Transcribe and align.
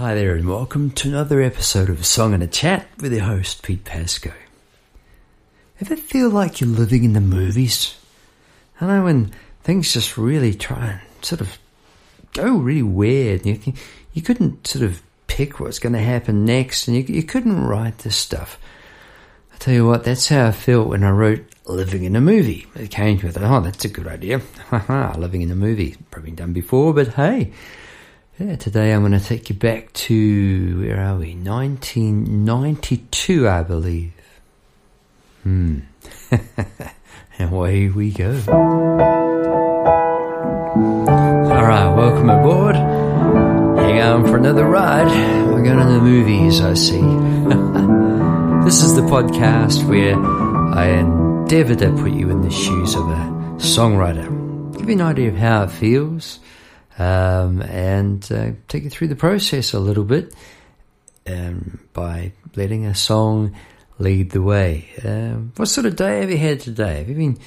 Hi 0.00 0.14
there, 0.14 0.34
and 0.34 0.48
welcome 0.48 0.92
to 0.92 1.10
another 1.10 1.42
episode 1.42 1.90
of 1.90 2.06
Song 2.06 2.32
and 2.32 2.42
a 2.42 2.46
Chat 2.46 2.88
with 3.02 3.12
your 3.12 3.24
host, 3.24 3.62
Pete 3.62 3.84
Pasco. 3.84 4.32
Ever 5.78 5.94
feel 5.94 6.30
like 6.30 6.58
you're 6.58 6.70
living 6.70 7.04
in 7.04 7.12
the 7.12 7.20
movies? 7.20 7.98
I 8.80 8.86
know 8.86 9.04
when 9.04 9.34
things 9.62 9.92
just 9.92 10.16
really 10.16 10.54
try 10.54 10.92
and 10.92 11.00
sort 11.20 11.42
of 11.42 11.58
go 12.32 12.56
really 12.56 12.82
weird, 12.82 13.44
you, 13.44 13.60
you 14.14 14.22
couldn't 14.22 14.66
sort 14.66 14.86
of 14.86 15.02
pick 15.26 15.60
what's 15.60 15.78
going 15.78 15.92
to 15.92 15.98
happen 15.98 16.46
next, 16.46 16.88
and 16.88 16.96
you, 16.96 17.02
you 17.02 17.22
couldn't 17.22 17.62
write 17.62 17.98
this 17.98 18.16
stuff. 18.16 18.58
I 19.52 19.58
tell 19.58 19.74
you 19.74 19.86
what, 19.86 20.04
that's 20.04 20.30
how 20.30 20.46
I 20.46 20.52
felt 20.52 20.88
when 20.88 21.04
I 21.04 21.10
wrote 21.10 21.44
Living 21.66 22.04
in 22.04 22.16
a 22.16 22.22
Movie. 22.22 22.66
It 22.74 22.90
came 22.90 23.18
to 23.18 23.26
me, 23.26 23.32
oh, 23.36 23.60
that's 23.60 23.84
a 23.84 23.90
good 23.90 24.08
idea. 24.08 24.40
living 25.18 25.42
in 25.42 25.50
a 25.50 25.54
movie. 25.54 25.98
Probably 26.10 26.30
done 26.30 26.54
before, 26.54 26.94
but 26.94 27.08
hey. 27.08 27.52
Yeah, 28.40 28.56
today 28.56 28.92
I'm 28.94 29.02
going 29.02 29.12
to 29.12 29.22
take 29.22 29.50
you 29.50 29.54
back 29.54 29.92
to, 29.92 30.80
where 30.80 30.98
are 30.98 31.18
we? 31.18 31.34
1992, 31.34 33.46
I 33.46 33.62
believe. 33.62 34.14
Hmm. 35.42 35.80
and 36.30 37.52
away 37.52 37.90
we 37.90 38.12
go. 38.12 38.30
Alright, 41.50 41.94
welcome 41.94 42.30
aboard. 42.30 42.76
Hang 42.76 44.00
on 44.00 44.26
for 44.26 44.38
another 44.38 44.64
ride. 44.64 45.08
We're 45.48 45.62
going 45.62 45.78
to 45.78 45.84
the 45.84 46.00
movies, 46.00 46.62
I 46.62 46.72
see. 46.72 46.92
this 48.64 48.82
is 48.82 48.94
the 48.94 49.02
podcast 49.02 49.86
where 49.86 50.16
I 50.16 50.86
endeavour 50.86 51.74
to 51.74 51.92
put 51.92 52.12
you 52.12 52.30
in 52.30 52.40
the 52.40 52.50
shoes 52.50 52.94
of 52.94 53.06
a 53.06 53.20
songwriter. 53.58 54.30
Give 54.78 54.88
you 54.88 54.94
an 54.94 55.02
idea 55.02 55.28
of 55.28 55.36
how 55.36 55.64
it 55.64 55.70
feels 55.70 56.40
um, 57.00 57.62
and 57.62 58.30
uh, 58.30 58.50
take 58.68 58.84
you 58.84 58.90
through 58.90 59.08
the 59.08 59.16
process 59.16 59.72
a 59.72 59.80
little 59.80 60.04
bit 60.04 60.34
um, 61.26 61.80
by 61.94 62.32
letting 62.56 62.84
a 62.84 62.94
song 62.94 63.56
lead 63.98 64.30
the 64.32 64.42
way. 64.42 64.86
Um, 65.02 65.52
what 65.56 65.66
sort 65.66 65.86
of 65.86 65.96
day 65.96 66.20
have 66.20 66.30
you 66.30 66.36
had 66.36 66.60
today? 66.60 66.98
Have 66.98 67.08
you 67.08 67.14
been 67.14 67.38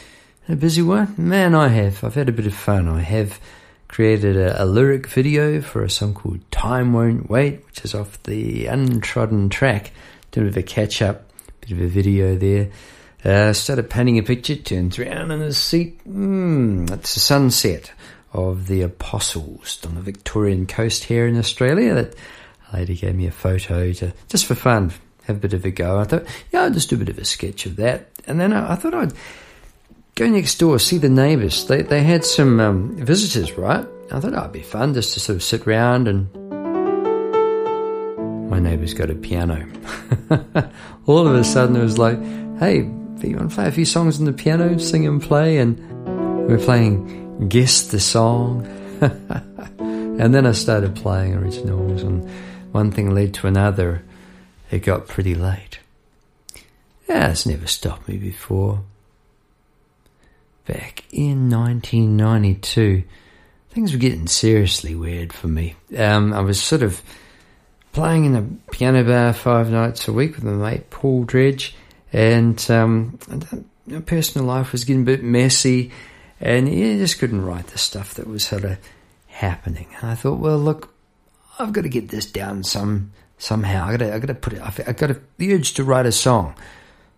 a 0.50 0.56
busy 0.56 0.82
one? 0.82 1.14
Man, 1.20 1.54
I 1.54 1.68
have. 1.68 2.04
I've 2.04 2.16
had 2.16 2.30
a 2.30 2.32
bit 2.32 2.48
of 2.48 2.56
fun. 2.56 2.88
I 2.88 3.02
have 3.02 3.40
created 3.88 4.38
a, 4.38 4.64
a 4.64 4.66
lyric 4.66 5.06
video 5.06 5.62
for 5.62 5.84
a 5.84 5.90
song 5.90 6.16
called 6.16 6.40
Time 6.50 6.92
Won't 6.92 7.30
Wait, 7.30 7.64
which 7.68 7.86
is 7.86 7.94
off 7.94 8.22
the 8.24 8.66
Untrodden 8.66 9.50
track. 9.50 9.92
Did 10.32 10.42
a 10.42 10.44
bit 10.46 10.50
of 10.50 10.58
a 10.58 10.64
catch 10.64 11.00
up, 11.04 11.30
bit 11.62 11.74
of 11.74 11.80
a 11.80 11.88
video 11.88 12.36
there. 12.36 12.72
Uh, 13.24 13.54
started 13.54 13.88
painting 13.88 14.18
a 14.18 14.24
picture, 14.24 14.56
turns 14.56 14.98
around 14.98 15.30
in 15.30 15.42
his 15.42 15.60
seat. 15.60 16.02
Hmm, 16.06 16.86
it's 16.90 17.16
a 17.18 17.20
sunset 17.20 17.92
of 18.34 18.68
the 18.68 18.82
apostles 18.82 19.80
on 19.86 19.96
the 19.96 20.02
Victorian 20.02 20.66
coast 20.66 21.06
here 21.06 21.28
in 21.28 21.38
Australia. 21.38 21.94
That 21.94 22.16
lady 22.74 22.96
gave 22.96 23.16
me 23.16 23.28
a 23.28 23.32
photo 23.32 23.94
to 23.94 24.14
just 24.28 24.46
for 24.46 24.56
fun, 24.56 24.92
have 25.26 25.38
a 25.38 25.40
bit 25.40 25.54
of 25.54 25.64
a 25.64 25.72
go. 25.72 26.00
I 26.00 26.04
thought, 26.04 26.26
yeah, 26.52 26.64
I'll 26.64 26.72
just 26.72 26.90
do 26.90 26.96
a 26.96 27.00
bit 27.00 27.10
of 27.10 27.18
a 27.18 27.26
sketch 27.26 27.66
of 27.66 27.76
that, 27.78 28.10
and 28.28 28.40
then 28.40 28.54
I, 28.54 28.74
I 28.74 28.76
thought 28.76 28.94
I'd 28.94 29.14
go 30.16 30.28
next 30.28 30.58
door 30.58 30.80
see 30.80 30.98
the 30.98 31.10
neighbours. 31.10 31.68
They 31.68 31.82
they 31.82 32.04
had 32.04 32.26
some 32.26 32.60
um, 32.60 32.96
visitors, 32.98 33.54
right? 33.54 33.86
I 34.12 34.20
thought 34.20 34.34
oh, 34.34 34.40
it'd 34.40 34.52
be 34.52 34.62
fun 34.62 34.94
just 34.94 35.14
to 35.14 35.20
sort 35.20 35.38
of 35.38 35.44
sit 35.44 35.66
round 35.66 36.08
and. 36.08 36.30
My 38.50 38.60
neighbour's 38.60 38.94
got 38.94 39.10
a 39.10 39.16
piano. 39.16 39.68
All 41.08 41.28
of 41.28 41.34
a 41.34 41.44
sudden, 41.44 41.76
it 41.76 41.82
was 41.82 41.98
like, 41.98 42.22
"Hey, 42.60 42.82
you 43.24 43.36
want 43.36 43.50
to 43.50 43.56
play 43.56 43.68
a 43.68 43.72
few 43.72 43.86
songs 43.86 44.20
on 44.20 44.26
the 44.26 44.34
piano, 44.34 44.78
sing 44.78 45.08
and 45.08 45.20
play?" 45.20 45.58
And 45.58 45.78
we're 46.48 46.60
playing 46.60 47.23
guessed 47.48 47.92
the 47.92 48.00
song. 48.00 48.66
and 49.80 50.34
then 50.34 50.46
I 50.46 50.52
started 50.52 50.96
playing 50.96 51.34
originals, 51.34 52.04
and 52.04 52.30
one 52.72 52.92
thing 52.92 53.14
led 53.14 53.34
to 53.36 53.48
another. 53.48 54.04
It 54.72 54.80
got 54.80 55.08
pretty 55.08 55.36
late. 55.36 55.80
Yeah, 57.08 57.30
it's 57.30 57.46
never 57.46 57.68
stopped 57.68 58.08
me 58.08 58.18
before. 58.18 58.82
Back 60.66 61.04
in 61.12 61.50
1992, 61.50 63.04
things 63.70 63.92
were 63.92 64.00
getting 64.00 64.28
seriously 64.28 64.96
weird 64.96 65.34
for 65.34 65.48
me. 65.48 65.76
Um, 65.98 66.34
I 66.34 66.40
was 66.40 66.62
sort 66.62 66.82
of 66.82 67.02
playing 67.92 68.26
in 68.26 68.36
a 68.36 68.72
piano 68.72 69.04
bar 69.04 69.34
five 69.34 69.70
nights 69.70 70.08
a 70.08 70.14
week 70.14 70.36
with 70.36 70.44
my 70.44 70.52
mate 70.52 70.90
Paul 70.90 71.26
Dredge, 71.26 71.76
and 72.12 72.66
um, 72.70 73.20
my 73.86 74.00
personal 74.02 74.48
life 74.48 74.72
was 74.72 74.84
getting 74.84 75.04
a 75.04 75.06
bit 75.06 75.24
messy 75.24 75.92
and 76.44 76.68
you 76.68 76.98
just 76.98 77.20
couldn't 77.20 77.46
write 77.46 77.68
the 77.68 77.78
stuff 77.78 78.14
that 78.16 78.28
was 78.28 78.46
sort 78.46 78.66
of 78.66 78.78
happening. 79.28 79.88
And 79.96 80.12
I 80.12 80.16
thought, 80.16 80.40
well, 80.40 80.60
look, 80.60 80.94
I've 81.58 81.72
got 81.72 81.84
to 81.84 81.90
get 81.90 82.10
this 82.10 82.26
down 82.26 82.64
some 82.64 83.14
somehow. 83.38 83.86
I 83.86 83.92
got 83.92 84.06
to, 84.06 84.14
I 84.14 84.20
got 84.20 84.28
to 84.28 84.36
put 84.36 84.54
it. 84.54 84.62
I 84.62 84.92
got 84.92 85.16
the 85.38 85.54
urge 85.54 85.74
to 85.76 85.86
write 85.86 86.06
a 86.06 86.12
song. 86.12 86.56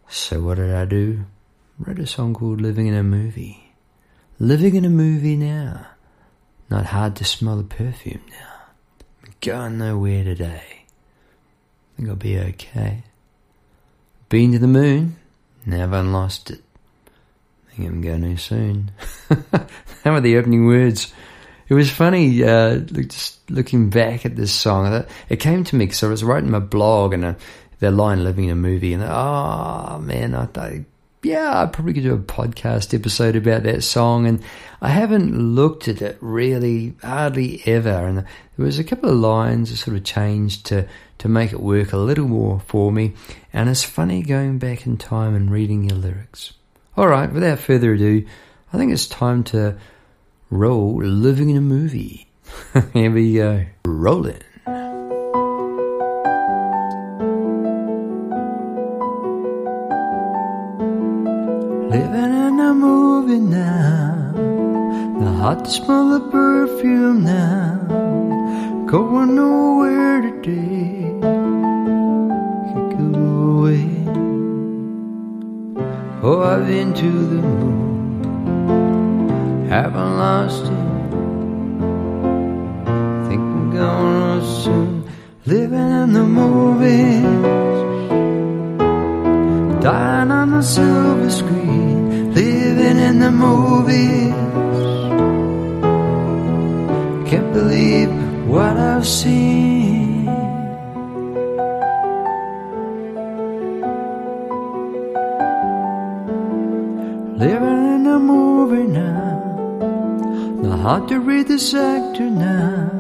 So 0.08 0.42
what 0.42 0.58
did 0.58 0.74
I 0.74 0.86
do? 0.86 1.26
Wrote 1.80 1.98
a 1.98 2.06
song 2.06 2.36
called 2.36 2.62
"Living 2.62 2.86
in 2.86 2.94
a 2.94 3.04
Movie." 3.04 3.74
Living 4.38 4.76
in 4.76 4.86
a 4.86 4.90
movie 4.90 5.36
now. 5.36 5.88
Not 6.70 6.88
hard 6.88 7.16
to 7.16 7.26
smell 7.26 7.58
the 7.58 7.64
perfume 7.64 8.22
now. 8.30 9.30
Going 9.42 9.80
nowhere 9.80 10.24
today. 10.24 10.84
I 10.84 11.98
think 11.98 12.10
I'll 12.10 12.16
be 12.16 12.38
okay. 12.38 13.04
Been 14.30 14.52
to 14.52 14.60
the 14.60 14.68
moon, 14.68 15.16
never 15.66 16.04
lost 16.04 16.52
it 16.52 16.65
think 17.76 17.90
I'm 17.90 18.02
going 18.02 18.38
soon. 18.38 18.92
How 20.04 20.14
are 20.14 20.22
the 20.22 20.38
opening 20.38 20.66
words? 20.66 21.14
It 21.68 21.74
was 21.74 21.90
funny, 21.90 22.44
uh, 22.44 22.78
just 22.78 23.50
looking 23.50 23.90
back 23.90 24.26
at 24.26 24.36
this 24.36 24.54
song. 24.54 25.06
It 25.30 25.38
came 25.38 25.64
to 25.64 25.76
me 25.76 25.86
because 25.86 26.04
I 26.04 26.08
was 26.08 26.24
writing 26.24 26.52
my 26.52 26.60
blog 26.60 27.14
and 27.14 27.26
uh, 27.26 27.34
the 27.80 27.92
line 27.92 28.24
"living 28.24 28.46
in 28.46 28.52
a 28.52 28.56
movie," 28.56 28.94
and 28.94 29.04
oh 29.04 30.00
man, 30.00 30.36
I 30.36 30.46
thought, 30.46 30.72
yeah, 31.24 31.60
I 31.60 31.66
probably 31.66 31.94
could 31.94 32.04
do 32.04 32.14
a 32.14 32.20
podcast 32.20 32.94
episode 32.94 33.36
about 33.36 33.64
that 33.64 33.84
song. 33.84 34.28
And 34.28 34.44
I 34.80 34.90
haven't 34.90 35.56
looked 35.56 35.88
at 35.88 36.02
it 36.02 36.18
really, 36.22 36.94
hardly 37.02 37.64
ever. 37.66 38.06
And 38.06 38.20
there 38.20 38.66
was 38.66 38.78
a 38.78 38.84
couple 38.84 39.10
of 39.10 39.18
lines 39.18 39.72
that 39.72 39.78
sort 39.78 39.98
of 39.98 40.04
changed 40.04 40.68
to 40.68 40.88
to 41.18 41.30
make 41.30 41.52
it 41.52 41.62
work 41.62 41.94
a 41.94 41.98
little 41.98 42.28
more 42.28 42.60
for 42.68 42.92
me. 42.92 43.16
And 43.52 43.70
it's 43.70 43.84
funny 43.84 44.22
going 44.22 44.60
back 44.60 44.86
in 44.86 44.98
time 44.98 45.34
and 45.34 45.50
reading 45.50 45.90
your 45.90 45.98
lyrics. 45.98 46.54
All 46.98 47.08
right, 47.10 47.30
without 47.30 47.60
further 47.60 47.94
ado, 47.94 48.26
I 48.72 48.78
think 48.78 48.94
it's 48.94 49.06
time 49.06 49.44
to 49.46 49.78
roll 50.50 50.96
Living 50.96 51.50
in 51.50 51.58
a 51.58 51.62
Movie. 51.62 52.30
Here 52.94 53.12
we 53.12 53.34
go. 53.36 53.66
Rolling. 53.84 54.40
Living 61.92 62.34
in 62.48 62.60
a 62.62 62.74
movie 62.74 63.42
now. 63.42 64.32
The 65.20 65.32
hot 65.32 65.68
smell 65.68 66.14
of 66.14 66.32
perfume 66.32 67.26
now. 67.26 68.86
Going 68.88 69.36
nowhere 69.36 70.22
today. 70.22 71.05
Oh, 76.28 76.42
I've 76.42 76.66
been 76.66 76.92
to 76.92 77.12
the 77.12 77.40
moon, 77.40 78.80
haven't 79.70 80.18
lost 80.18 80.64
it. 80.64 80.70
Think 83.28 83.42
I'm 83.42 83.70
gonna 83.72 84.44
soon, 84.44 85.08
living 85.46 85.92
in 86.02 86.14
the 86.14 86.24
movies, 86.24 87.22
dying 89.84 90.32
on 90.32 90.50
the 90.50 90.64
silver 90.64 91.30
screen, 91.30 92.34
living 92.34 92.98
in 92.98 93.20
the 93.20 93.30
movies. 93.30 94.34
Can't 97.30 97.54
believe 97.54 98.10
what 98.48 98.76
I've 98.78 99.06
seen. 99.06 99.75
Hard 110.86 111.08
to 111.08 111.20
read 111.20 111.48
this 111.48 111.74
actor 111.74 112.30
now, 112.30 112.92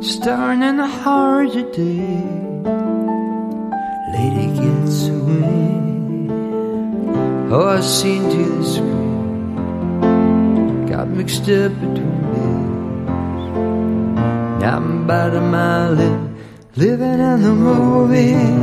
starring 0.00 0.62
in 0.62 0.78
the 0.78 0.88
horror 0.88 1.46
today. 1.46 2.24
Lady 4.14 4.46
gets 4.58 5.08
away. 5.08 5.76
Oh, 7.52 7.68
I've 7.68 7.84
seen 7.84 8.22
to 8.30 8.44
the 8.56 8.64
screen, 8.64 9.56
got 10.86 11.08
mixed 11.08 11.50
up 11.50 11.72
between 11.80 12.22
days. 12.32 12.72
Now 14.62 14.76
I'm 14.78 15.06
biting 15.06 15.50
my 15.50 15.90
lip, 15.90 16.18
living 16.76 17.20
in 17.20 17.42
the 17.42 17.52
movies, 17.52 18.56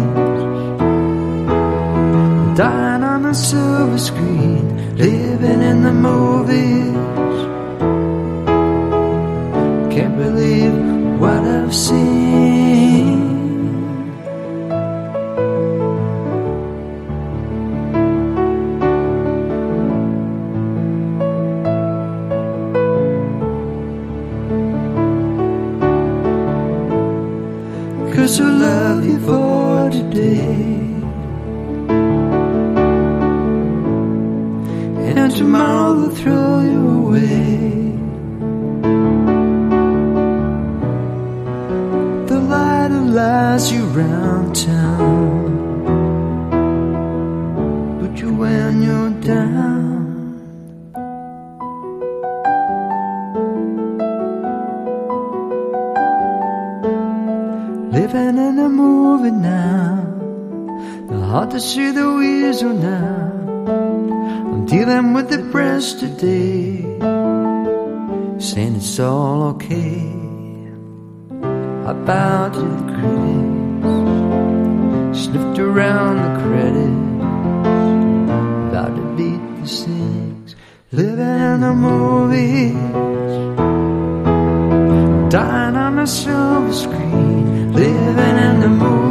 dying 2.58 3.04
on 3.04 3.22
the 3.22 3.34
silver 3.36 4.00
screen, 4.00 4.98
living 4.98 5.62
in 5.62 5.84
the 5.84 5.94
movies 5.94 7.07
can't 9.98 10.16
believe 10.16 11.20
what 11.20 11.42
I've 11.44 11.74
seen. 11.74 13.37
It's 68.78 69.00
all 69.00 69.44
okay. 69.54 69.98
I 71.90 71.94
to 72.54 72.66
the 72.74 72.84
critics. 72.94 73.88
Sniffed 75.24 75.60
around 75.60 76.16
the 76.26 76.32
credits. 76.44 77.16
About 78.70 78.92
to 78.96 79.04
beat 79.18 79.44
the 79.60 79.68
six. 79.68 80.56
Living 80.92 81.40
in 81.50 81.62
the 81.62 81.74
movies. 81.74 82.74
Dying 85.34 85.76
on 85.76 85.96
the 85.96 86.06
silver 86.06 86.74
screen. 86.74 87.74
Living 87.74 88.38
in 88.48 88.60
the 88.60 88.70
movies. 88.70 89.07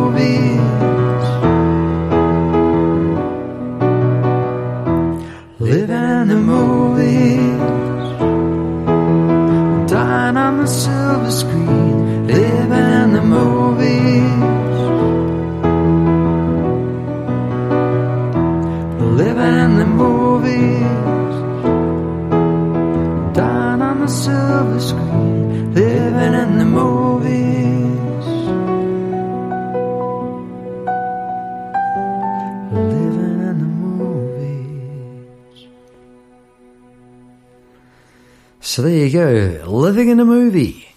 You 39.07 39.13
go, 39.13 39.65
living 39.67 40.09
in 40.09 40.21
a 40.21 40.25
movie, 40.25 40.89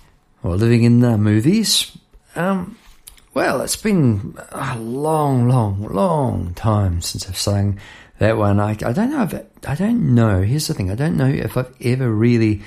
or 0.43 0.55
living 0.55 0.83
in 0.83 0.99
the 0.99 1.17
movies. 1.17 1.95
Um, 2.35 2.77
well, 3.33 3.61
it's 3.61 3.75
been 3.75 4.37
a 4.51 4.77
long, 4.79 5.47
long, 5.47 5.83
long 5.83 6.53
time 6.55 7.01
since 7.01 7.27
I've 7.27 7.37
sung 7.37 7.79
that 8.17 8.37
one. 8.37 8.59
I, 8.59 8.71
I 8.71 8.93
don't 8.93 9.11
know 9.11 9.23
if 9.23 9.33
it, 9.33 9.51
I 9.67 9.75
don't 9.75 10.15
know. 10.15 10.41
Here's 10.41 10.67
the 10.67 10.73
thing: 10.73 10.91
I 10.91 10.95
don't 10.95 11.17
know 11.17 11.27
if 11.27 11.55
I've 11.57 11.73
ever 11.81 12.11
really 12.11 12.61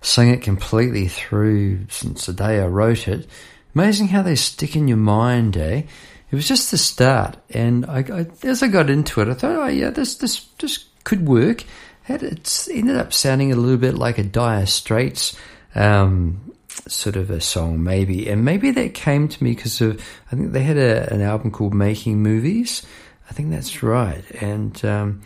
sung 0.00 0.30
it 0.30 0.42
completely 0.42 1.08
through 1.08 1.86
since 1.88 2.26
the 2.26 2.32
day 2.32 2.60
I 2.60 2.66
wrote 2.66 3.06
it. 3.06 3.28
Amazing 3.74 4.08
how 4.08 4.22
they 4.22 4.34
stick 4.34 4.74
in 4.74 4.88
your 4.88 4.96
mind, 4.96 5.56
eh? 5.56 5.82
It 6.30 6.36
was 6.36 6.48
just 6.48 6.70
the 6.70 6.78
start, 6.78 7.36
and 7.50 7.86
I, 7.86 7.98
I, 7.98 8.26
as 8.46 8.62
I 8.62 8.68
got 8.68 8.90
into 8.90 9.20
it, 9.20 9.28
I 9.28 9.34
thought, 9.34 9.56
oh 9.56 9.66
yeah, 9.66 9.90
this 9.90 10.16
this 10.16 10.44
this 10.58 10.84
could 11.04 11.26
work. 11.26 11.64
It 12.10 12.68
ended 12.70 12.96
up 12.96 13.12
sounding 13.12 13.52
a 13.52 13.56
little 13.56 13.78
bit 13.78 13.94
like 13.94 14.18
a 14.18 14.24
Dire 14.24 14.66
Straits 14.66 15.36
um, 15.74 16.52
sort 16.88 17.16
of 17.16 17.30
a 17.30 17.40
song, 17.40 17.82
maybe, 17.82 18.28
and 18.28 18.44
maybe 18.44 18.70
that 18.72 18.94
came 18.94 19.28
to 19.28 19.44
me 19.44 19.54
because 19.54 19.80
of 19.80 20.02
I 20.30 20.36
think 20.36 20.52
they 20.52 20.62
had 20.62 20.76
a, 20.76 21.12
an 21.12 21.20
album 21.20 21.50
called 21.50 21.74
Making 21.74 22.22
Movies. 22.22 22.84
I 23.28 23.32
think 23.32 23.50
that's 23.50 23.82
right, 23.82 24.24
and 24.40 24.84
um, 24.84 25.22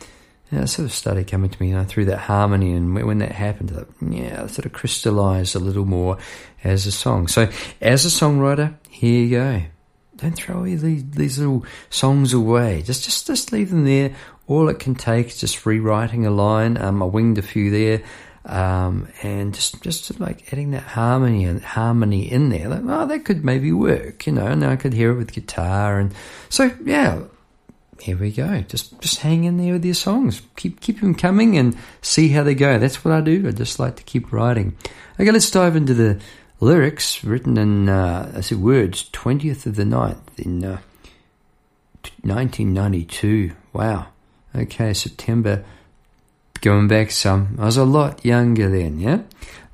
it 0.53 0.67
sort 0.69 0.87
of 0.87 0.93
started 0.93 1.27
coming 1.27 1.51
to 1.51 1.63
me, 1.63 1.71
you 1.71 1.75
know, 1.75 1.85
through 1.85 2.07
that 2.07 2.19
harmony, 2.19 2.73
and 2.73 2.95
when, 2.95 3.19
that 3.19 3.33
happened, 3.33 3.73
I 3.77 4.05
yeah, 4.05 4.45
it 4.45 4.51
sort 4.51 4.67
of 4.67 4.73
crystallized 4.73 5.57
a 5.57 5.59
little 5.59 5.85
more 5.85 6.19
as 6.63 6.87
a 6.87 6.93
song. 6.93 7.29
So, 7.29 7.49
as 7.81 8.05
a 8.05 8.09
songwriter, 8.09 8.75
here 8.89 9.25
you 9.25 9.31
go. 9.31 9.63
Don't 10.17 10.37
throw 10.37 10.65
these, 10.65 11.11
these 11.11 11.39
little 11.39 11.65
songs 11.91 12.33
away. 12.33 12.83
Just, 12.83 13.05
just, 13.05 13.27
just 13.27 13.53
leave 13.53 13.71
them 13.71 13.85
there. 13.85 14.15
All 14.47 14.69
it 14.69 14.79
can 14.79 14.95
take 14.95 15.29
is 15.29 15.39
just 15.39 15.65
rewriting 15.65 16.27
a 16.27 16.31
line. 16.31 16.77
Um, 16.77 17.03
I 17.03 17.07
winged 17.07 17.39
a 17.39 17.43
few 17.43 17.71
there, 17.71 18.03
um, 18.45 19.09
and 19.23 19.55
just, 19.55 19.83
just 19.83 20.21
like 20.21 20.53
adding 20.53 20.73
that 20.73 20.83
harmony 20.83 21.45
and 21.45 21.63
harmony 21.63 22.31
in 22.31 22.51
there. 22.51 22.69
Like, 22.69 22.83
oh, 22.87 23.07
that 23.07 23.25
could 23.25 23.45
maybe 23.45 23.73
work, 23.73 24.27
you 24.27 24.33
know. 24.33 24.47
And 24.47 24.65
I 24.65 24.77
could 24.77 24.93
hear 24.93 25.13
it 25.13 25.17
with 25.17 25.33
guitar, 25.33 25.99
and 25.99 26.15
so 26.49 26.71
yeah. 26.85 27.23
Here 28.01 28.19
we 28.19 28.33
go. 28.33 28.61
Just, 28.63 29.01
just 29.01 29.21
hang 29.21 29.45
in 29.45 29.57
there 29.57 29.73
with 29.73 29.85
your 29.85 29.95
songs. 29.95 30.43
Keep, 30.57 30.81
keep 30.81 31.01
them 31.01 31.15
coming, 31.15 31.57
and 31.57 31.75
see 32.03 32.29
how 32.29 32.43
they 32.43 32.55
go. 32.55 32.79
That's 32.79 33.03
what 33.03 33.15
I 33.15 33.23
do. 33.23 33.49
I 33.49 33.53
just 33.53 33.79
like 33.79 33.97
to 33.97 34.03
keep 34.03 34.31
writing. 34.31 34.77
Okay, 35.19 35.31
let's 35.31 35.51
dive 35.51 35.75
into 35.75 35.95
the 35.95 36.21
lyrics 36.61 37.23
written 37.25 37.57
in, 37.57 37.89
uh, 37.89 38.33
I 38.37 38.41
said 38.41 38.59
words, 38.59 39.09
20th 39.13 39.65
of 39.65 39.77
the 39.77 39.85
9th 39.85 40.39
in 40.39 40.65
uh, 40.65 40.79
1992. 42.23 43.53
Wow. 43.73 44.09
Okay, 44.55 44.95
September. 44.95 45.65
Going 46.61 46.89
back 46.89 47.11
some. 47.11 47.57
I 47.59 47.65
was 47.65 47.77
a 47.77 47.85
lot 47.85 48.25
younger 48.25 48.71
then, 48.71 48.99
yeah? 48.99 49.23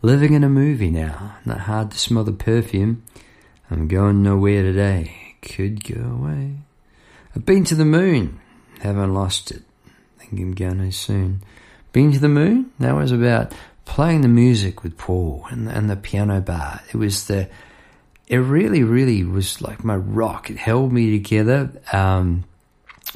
Living 0.02 0.32
in 0.32 0.42
a 0.42 0.48
movie 0.48 0.90
now. 0.90 1.36
Not 1.44 1.60
hard 1.60 1.90
to 1.90 1.98
smell 1.98 2.24
the 2.24 2.32
perfume. 2.32 3.04
I'm 3.70 3.86
going 3.86 4.22
nowhere 4.22 4.62
today. 4.62 5.36
Could 5.42 5.84
go 5.84 6.02
away. 6.02 6.56
I've 7.36 7.44
been 7.44 7.64
to 7.64 7.74
the 7.74 7.84
moon. 7.84 8.40
Haven't 8.80 9.14
lost 9.14 9.50
it. 9.50 9.62
Think 10.18 10.40
I'm 10.40 10.52
going 10.52 10.90
soon. 10.92 11.42
Been 11.92 12.12
to 12.12 12.18
the 12.18 12.28
moon? 12.28 12.72
That 12.78 12.94
was 12.94 13.12
about 13.12 13.52
playing 13.84 14.22
the 14.22 14.28
music 14.28 14.82
with 14.82 14.96
Paul 14.96 15.44
and, 15.50 15.68
and 15.68 15.90
the 15.90 15.96
piano 15.96 16.40
bar. 16.40 16.80
It 16.92 16.96
was 16.96 17.26
the, 17.26 17.48
it 18.26 18.38
really, 18.38 18.82
really 18.82 19.24
was 19.24 19.60
like 19.60 19.84
my 19.84 19.96
rock. 19.96 20.50
It 20.50 20.56
held 20.56 20.92
me 20.92 21.10
together. 21.10 21.70
Um, 21.92 22.44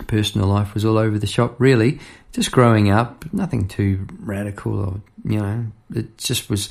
personal 0.02 0.48
life 0.48 0.74
was 0.74 0.84
all 0.84 0.98
over 0.98 1.18
the 1.18 1.26
shop, 1.26 1.54
really. 1.58 2.00
Just 2.32 2.50
growing 2.50 2.90
up, 2.90 3.24
nothing 3.32 3.68
too 3.68 4.06
radical 4.18 4.78
or, 4.78 5.00
you 5.24 5.40
know, 5.40 5.66
it 5.94 6.18
just 6.18 6.50
was 6.50 6.68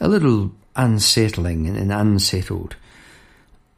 a 0.00 0.08
little 0.08 0.52
unsettling 0.74 1.66
and, 1.66 1.92
unsettled. 1.92 2.76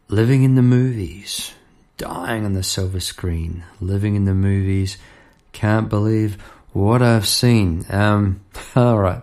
Living 0.09 0.43
in 0.43 0.55
the 0.57 0.63
movies, 0.63 1.53
dying 1.97 2.45
on 2.45 2.55
the 2.55 2.63
silver 2.63 3.01
screen, 3.01 3.63
living 3.81 4.17
in 4.17 4.25
the 4.25 4.35
movies, 4.35 4.99
can't 5.53 5.89
believe 5.89 6.41
what 6.73 7.03
I've 7.03 7.27
seen. 7.27 7.85
Um, 7.91 8.41
all 8.77 8.99
right. 8.99 9.23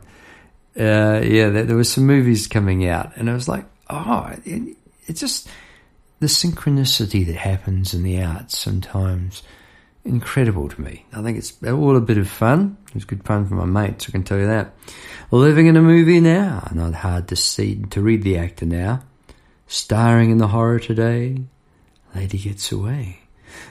Uh, 0.78 1.22
yeah, 1.24 1.50
there, 1.50 1.64
there 1.64 1.76
were 1.76 1.84
some 1.84 2.06
movies 2.06 2.48
coming 2.48 2.88
out, 2.88 3.16
and 3.16 3.30
I 3.30 3.34
was 3.34 3.48
like, 3.48 3.66
oh, 3.90 4.30
it, 4.46 4.78
it's 5.08 5.20
just 5.20 5.50
the 6.20 6.28
synchronicity 6.28 7.26
that 7.26 7.36
happens 7.36 7.94
in 7.94 8.04
the 8.04 8.22
arts 8.22 8.58
sometimes 8.58 9.44
incredible 10.06 10.70
to 10.70 10.82
me. 10.82 11.06
I 11.12 11.22
think 11.22 11.38
it's 11.38 11.54
all 11.64 11.98
a 11.98 12.02
bit 12.02 12.18
of 12.18 12.30
fun. 12.30 12.78
It 12.88 12.94
was 12.94 13.06
good 13.06 13.26
fun 13.26 13.48
for 13.48 13.56
my 13.56 13.66
mates, 13.66 14.08
I 14.08 14.12
can 14.12 14.24
tell 14.24 14.38
you 14.38 14.48
that. 14.48 14.74
Living 15.32 15.66
in 15.68 15.76
a 15.76 15.82
movie 15.82 16.22
now, 16.22 16.70
not 16.74 16.94
hard 16.94 17.28
to 17.30 17.36
see 17.36 17.76
to 17.90 18.02
read 18.02 18.24
the 18.24 18.38
actor 18.38 18.66
now. 18.66 19.04
Starring 19.68 20.30
in 20.30 20.38
the 20.38 20.48
horror 20.48 20.80
today, 20.80 21.42
lady 22.14 22.38
gets 22.38 22.72
away. 22.72 23.20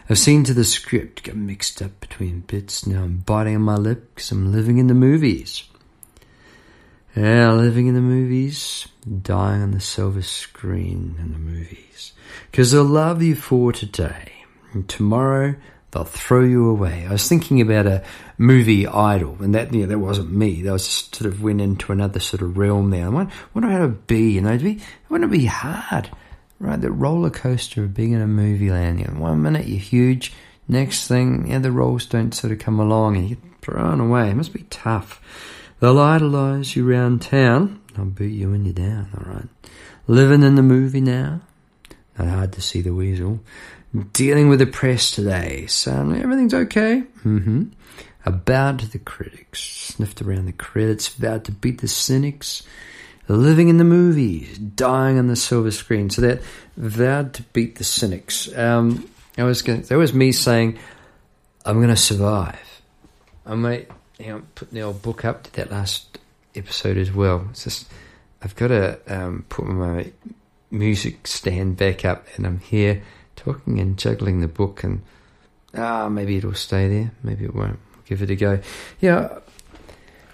I've 0.09 0.19
seen 0.19 0.45
to 0.45 0.55
the 0.55 0.65
script 0.65 1.23
get 1.23 1.37
mixed 1.37 1.81
up 1.81 2.01
between 2.01 2.41
bits. 2.41 2.87
Now 2.87 3.05
I'm 3.05 3.19
biting 3.19 3.55
on 3.57 3.63
my 3.63 3.77
lip 3.77 4.15
because 4.15 4.31
I'm 4.33 4.53
living 4.53 4.79
in 4.79 4.89
the 4.89 4.95
movies. 4.95 5.65
Yeah, 7.15 7.53
living 7.53 7.87
in 7.87 7.95
the 7.95 8.01
movies, 8.01 8.89
dying 9.23 9.63
on 9.63 9.71
the 9.71 9.81
silver 9.81 10.23
screen 10.23 11.15
in 11.21 11.33
the 11.33 11.39
movies. 11.39 12.13
Because 12.51 12.75
I'll 12.75 12.85
love 12.85 13.23
you 13.23 13.37
for 13.37 13.73
today. 13.73 14.33
And 14.73 14.89
tomorrow 14.89 15.55
they'll 15.95 16.05
throw 16.05 16.43
you 16.45 16.69
away. 16.69 17.07
I 17.09 17.13
was 17.13 17.29
thinking 17.29 17.61
about 17.61 17.87
a 17.87 18.03
movie 18.37 18.87
Idol, 18.87 19.39
and 19.41 19.55
that 19.55 19.73
yeah, 19.73 19.87
that 19.87 19.99
wasn't 19.99 20.33
me. 20.33 20.63
That 20.63 20.73
was 20.73 20.87
sort 20.87 21.27
of 21.27 21.43
went 21.43 21.61
into 21.61 21.93
another 21.93 22.21
sort 22.21 22.43
of 22.43 22.59
realm 22.59 22.91
there. 22.91 23.07
I 23.07 23.09
wonder, 23.55 23.71
how 23.71 23.79
to 23.79 23.89
be, 23.89 24.33
you 24.33 24.43
know, 24.43 24.59
to 24.59 24.63
be, 24.63 24.83
wouldn't 25.09 25.33
it 25.33 25.39
be 25.39 25.47
hard, 25.47 26.11
right? 26.59 26.81
The 26.81 26.91
roller 26.91 27.31
coaster 27.31 27.85
of 27.85 27.95
being 27.95 28.13
in 28.13 28.21
a 28.21 28.27
movie 28.27 28.71
land. 28.71 29.01
You 29.01 29.07
know, 29.07 29.21
one 29.21 29.43
minute 29.43 29.67
you're 29.67 29.79
huge, 29.79 30.33
next 30.69 31.07
thing, 31.07 31.47
yeah, 31.49 31.61
the 31.61 31.73
roles 31.73 32.07
don't 32.07 32.35
sort 32.35 32.53
of 32.53 32.59
come 32.59 32.79
along, 32.81 33.17
and 33.17 33.29
you 33.29 33.37
get 33.37 33.61
thrown 33.63 34.01
away. 34.01 34.31
It 34.31 34.37
must 34.37 34.53
be 34.53 34.67
tough. 34.69 35.21
They'll 35.81 35.99
idolise 35.99 36.77
you 36.77 36.91
round 36.91 37.23
town. 37.23 37.81
I'll 37.97 38.05
beat 38.05 38.33
you 38.33 38.51
when 38.51 38.65
you're 38.65 38.75
down, 38.75 39.09
alright. 39.17 39.49
Living 40.07 40.43
in 40.43 40.57
the 40.57 40.63
movie 40.63 41.01
now. 41.01 41.41
Not 42.19 42.29
hard 42.29 42.53
to 42.53 42.63
see 42.63 42.81
the 42.81 42.95
weasel. 42.95 43.41
Dealing 44.13 44.49
with 44.49 44.59
the 44.59 44.67
press 44.67 45.13
today. 45.13 45.67
So 45.67 45.93
everything's 45.93 46.55
okay. 46.55 47.05
Mm-hmm. 47.25 47.67
About 48.27 48.79
the 48.79 48.99
critics. 48.99 49.61
Sniffed 49.61 50.21
around 50.21 50.47
the 50.47 50.53
credits. 50.53 51.09
Vowed 51.09 51.45
to 51.45 51.53
beat 51.53 51.81
the 51.81 51.89
cynics. 51.89 52.65
Living 53.29 53.69
in 53.69 53.79
the 53.79 53.85
movies. 53.85 54.59
Dying 54.59 55.19
on 55.19 55.29
the 55.29 55.37
silver 55.37 55.71
screen. 55.71 56.11
So 56.11 56.23
that 56.23 56.43
vowed 56.77 57.35
to 57.35 57.43
beat 57.53 57.77
the 57.77 57.85
cynics. 57.85 58.53
Um, 58.57 59.09
I 59.39 59.45
was 59.45 59.63
going 59.63 59.83
that 59.83 59.97
was 59.97 60.13
me 60.13 60.33
saying, 60.33 60.79
I'm 61.65 61.77
going 61.77 61.89
to 61.89 61.97
survive. 61.97 62.83
I 63.47 63.55
might 63.55 63.91
you 64.19 64.27
know, 64.27 64.43
put 64.55 64.71
the 64.71 64.83
old 64.83 65.03
book 65.03 65.25
up 65.25 65.45
to 65.45 65.53
that 65.55 65.71
last 65.71 66.19
episode 66.55 66.97
as 66.97 67.13
well. 67.13 67.47
It's 67.51 67.65
just, 67.65 67.87
I've 68.43 68.57
got 68.57 68.69
to 68.69 68.99
um, 69.07 69.45
put 69.49 69.67
my 69.67 70.11
music 70.71 71.27
stand 71.27 71.77
back 71.77 72.05
up 72.05 72.27
and 72.37 72.47
I'm 72.47 72.59
here 72.59 73.03
talking 73.45 73.79
and 73.79 73.99
juggling 73.99 74.41
the 74.41 74.49
book 74.49 74.85
and 74.85 75.03
ah, 75.77 76.09
maybe 76.09 76.37
it'll 76.37 76.55
stay 76.55 76.89
there, 76.89 77.13
maybe 77.23 77.45
it 77.45 77.55
won't. 77.55 77.79
Give 78.07 78.23
it 78.23 78.31
a 78.31 78.37
go. 78.37 78.61
Yeah, 79.01 79.39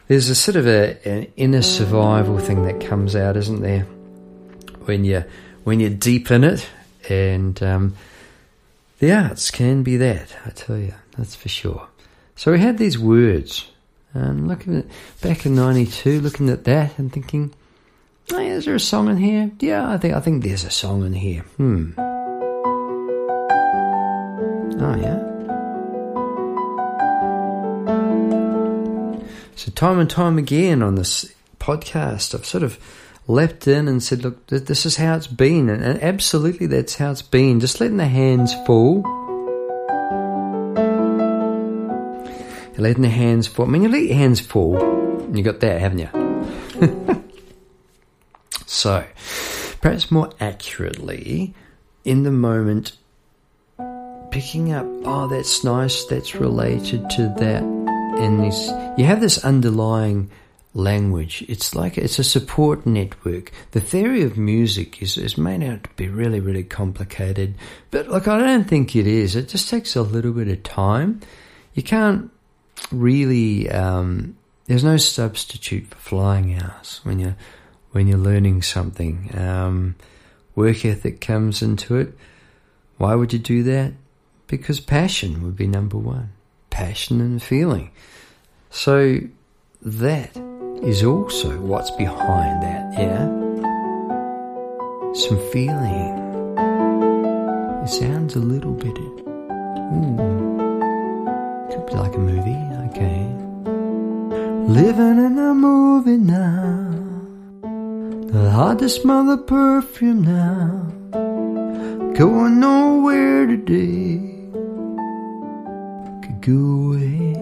there's 0.08 0.28
a 0.28 0.34
sort 0.34 0.56
of 0.56 0.66
a, 0.66 0.98
an 1.08 1.32
inner 1.36 1.62
survival 1.62 2.38
thing 2.38 2.64
that 2.64 2.80
comes 2.80 3.14
out, 3.14 3.36
isn't 3.36 3.62
there? 3.62 3.82
When 4.84 5.04
you 5.04 5.24
when 5.62 5.78
you're 5.78 5.90
deep 5.90 6.30
in 6.30 6.42
it, 6.42 6.68
and 7.08 7.62
um, 7.62 7.94
the 8.98 9.12
arts 9.12 9.50
can 9.50 9.82
be 9.82 9.96
that. 9.98 10.36
I 10.44 10.50
tell 10.50 10.76
you, 10.76 10.94
that's 11.16 11.36
for 11.36 11.48
sure. 11.48 11.86
So 12.34 12.50
we 12.50 12.58
had 12.58 12.78
these 12.78 12.98
words, 12.98 13.70
and 14.12 14.48
looking 14.48 14.78
at 14.78 14.86
back 15.20 15.46
in 15.46 15.54
'92, 15.54 16.20
looking 16.20 16.50
at 16.50 16.64
that 16.64 16.98
and 16.98 17.12
thinking, 17.12 17.52
oh, 18.32 18.38
is 18.40 18.64
there 18.64 18.74
a 18.74 18.80
song 18.80 19.08
in 19.08 19.16
here? 19.16 19.50
Yeah, 19.60 19.88
I 19.88 19.98
think 19.98 20.14
I 20.14 20.20
think 20.20 20.42
there's 20.42 20.64
a 20.64 20.70
song 20.70 21.06
in 21.06 21.12
here. 21.12 21.42
Hmm. 21.56 21.92
Oh 24.82 24.96
yeah. 24.96 25.18
So 29.56 29.70
time 29.72 29.98
and 29.98 30.08
time 30.08 30.38
again 30.38 30.82
on 30.82 30.94
this 30.94 31.32
podcast, 31.58 32.34
I've 32.34 32.46
sort 32.46 32.62
of 32.62 32.78
leapt 33.28 33.68
in 33.68 33.88
and 33.88 34.02
said, 34.02 34.24
"Look, 34.24 34.46
this 34.46 34.86
is 34.86 34.96
how 34.96 35.16
it's 35.16 35.26
been," 35.26 35.68
and 35.68 36.02
absolutely, 36.02 36.66
that's 36.66 36.96
how 36.96 37.10
it's 37.10 37.22
been. 37.22 37.60
Just 37.60 37.80
letting 37.80 37.98
the 37.98 38.08
hands 38.08 38.54
fall. 38.66 39.04
letting 42.80 43.02
the 43.02 43.10
hands 43.10 43.46
fall. 43.46 43.66
I 43.66 43.68
mean, 43.68 43.82
you 43.82 43.88
let 43.88 44.02
your 44.02 44.16
hands 44.16 44.40
fall. 44.40 44.74
You 45.32 45.42
got 45.42 45.60
that, 45.60 45.80
haven't 45.80 45.98
you? 45.98 47.24
so, 48.66 49.04
perhaps 49.80 50.10
more 50.10 50.30
accurately, 50.40 51.54
in 52.04 52.22
the 52.22 52.30
moment, 52.30 52.96
picking 54.30 54.72
up, 54.72 54.86
oh, 55.04 55.28
that's 55.28 55.64
nice, 55.64 56.04
that's 56.04 56.34
related 56.34 57.08
to 57.10 57.22
that. 57.38 57.62
And 57.62 58.40
this, 58.40 58.68
you 58.98 59.04
have 59.04 59.20
this 59.20 59.44
underlying 59.44 60.30
language. 60.74 61.44
It's 61.48 61.74
like 61.74 61.98
it's 61.98 62.18
a 62.18 62.24
support 62.24 62.86
network. 62.86 63.50
The 63.72 63.80
theory 63.80 64.22
of 64.22 64.36
music 64.36 65.02
is, 65.02 65.16
is 65.16 65.36
made 65.36 65.62
out 65.62 65.84
to 65.84 65.90
be 65.96 66.08
really, 66.08 66.40
really 66.40 66.62
complicated. 66.62 67.54
But 67.90 68.08
look, 68.08 68.28
I 68.28 68.38
don't 68.38 68.68
think 68.68 68.94
it 68.94 69.06
is. 69.06 69.34
It 69.36 69.48
just 69.48 69.68
takes 69.68 69.96
a 69.96 70.02
little 70.02 70.32
bit 70.32 70.48
of 70.48 70.62
time. 70.62 71.20
You 71.74 71.82
can't 71.82 72.30
really, 72.92 73.70
um, 73.70 74.36
there's 74.66 74.84
no 74.84 74.96
substitute 74.96 75.86
for 75.88 75.96
flying 75.96 76.60
hours 76.60 77.00
when 77.02 77.18
you're, 77.18 77.36
when 77.92 78.06
you're 78.06 78.18
learning 78.18 78.62
something. 78.62 79.30
Um, 79.36 79.96
work 80.54 80.84
ethic 80.84 81.20
comes 81.20 81.62
into 81.62 81.96
it. 81.96 82.16
Why 82.98 83.14
would 83.14 83.32
you 83.32 83.38
do 83.38 83.62
that? 83.64 83.94
Because 84.50 84.80
passion 84.80 85.44
would 85.44 85.54
be 85.54 85.68
number 85.68 85.96
one. 85.96 86.32
Passion 86.70 87.20
and 87.20 87.40
feeling. 87.40 87.92
So 88.70 89.20
that 89.80 90.36
is 90.82 91.04
also 91.04 91.56
what's 91.60 91.92
behind 91.92 92.60
that, 92.60 92.92
yeah? 92.98 93.26
Some 95.14 95.38
feeling. 95.52 96.18
It 97.84 97.88
sounds 97.88 98.34
a 98.34 98.40
little 98.40 98.72
bit, 98.72 98.98
ooh, 98.98 100.16
could 101.70 101.86
be 101.86 101.94
like 101.94 102.16
a 102.16 102.18
movie, 102.18 102.58
okay. 102.90 103.22
Living 104.66 105.24
in 105.26 105.38
a 105.38 105.54
movie 105.54 106.16
now. 106.16 106.90
Hard 108.50 108.80
to 108.80 108.88
smell 108.88 109.24
the 109.24 109.38
perfume 109.38 110.22
now. 110.24 110.88
Going 112.14 112.58
nowhere 112.58 113.46
today 113.46 114.29
go 116.40 116.52
away. 116.92 117.34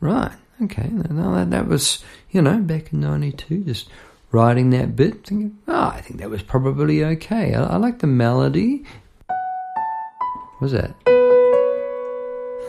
Right, 0.00 0.32
okay. 0.62 0.88
Now 0.90 1.34
that, 1.34 1.50
that 1.50 1.68
was, 1.68 2.02
you 2.30 2.42
know, 2.42 2.58
back 2.58 2.92
in 2.92 3.00
92, 3.00 3.64
just 3.64 3.88
writing 4.32 4.70
that 4.70 4.96
bit, 4.96 5.26
thinking, 5.26 5.58
oh, 5.68 5.88
I 5.94 6.00
think 6.00 6.20
that 6.20 6.30
was 6.30 6.42
probably 6.42 7.04
okay. 7.04 7.54
I, 7.54 7.62
I 7.64 7.76
like 7.76 7.98
the 7.98 8.06
melody. 8.06 8.84
Was 10.60 10.72
that? 10.72 10.94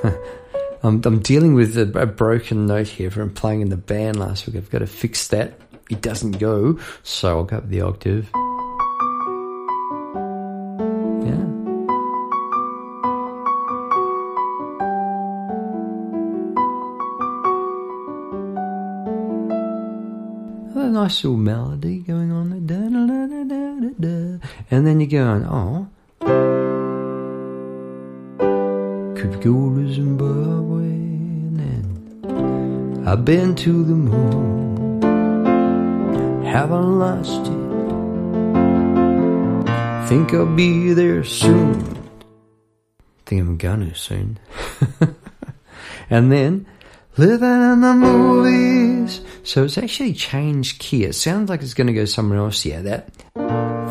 I'm, 0.84 1.02
I'm 1.06 1.20
dealing 1.20 1.54
with 1.54 1.78
a, 1.78 1.84
a, 2.00 2.06
broken 2.06 2.66
note 2.66 2.88
here 2.88 3.12
from 3.12 3.34
playing 3.34 3.62
in 3.62 3.70
the 3.70 3.78
band 3.78 4.18
last 4.20 4.48
week. 4.48 4.56
I've 4.56 4.70
got 4.70 4.80
to 4.80 4.88
fix 4.88 5.28
that. 5.28 5.60
It 5.90 6.02
doesn't 6.02 6.40
go, 6.40 6.80
so 7.04 7.38
I'll 7.38 7.44
go 7.44 7.58
up 7.58 7.70
the 7.70 7.82
octave. 7.82 8.32
Little 21.12 21.36
melody 21.36 22.00
going 22.00 22.32
on 22.32 22.66
there. 24.00 24.40
And 24.72 24.88
then 24.88 25.02
you're 25.02 25.10
going, 25.10 25.46
oh. 25.46 25.88
Could 29.20 29.42
go 29.42 29.76
to 29.76 29.94
Zimbabwe 29.94 30.84
and 30.86 31.60
then 31.60 33.04
I've 33.06 33.26
been 33.26 33.56
to 33.56 33.84
the 33.84 33.94
moon. 33.94 35.02
Haven't 36.46 37.00
lost 37.00 37.42
it. 37.42 37.62
Think 40.08 40.34
I'll 40.34 40.46
be 40.46 40.94
there 40.94 41.26
soon. 41.26 41.84
Think 43.26 43.42
I'm 43.42 43.58
gonna 43.58 43.94
soon. 43.96 44.40
and 46.10 46.32
then 46.32 46.66
living 47.18 47.50
in 47.50 47.82
the 47.82 47.94
movies. 47.94 49.22
So 49.44 49.64
it's 49.64 49.78
actually 49.78 50.14
changed 50.14 50.80
key. 50.80 51.04
It 51.04 51.14
sounds 51.14 51.50
like 51.50 51.62
it's 51.62 51.74
going 51.74 51.88
to 51.88 51.94
go 51.94 52.06
somewhere 52.06 52.40
else. 52.40 52.66
Yeah, 52.66 52.82
that. 52.82 53.12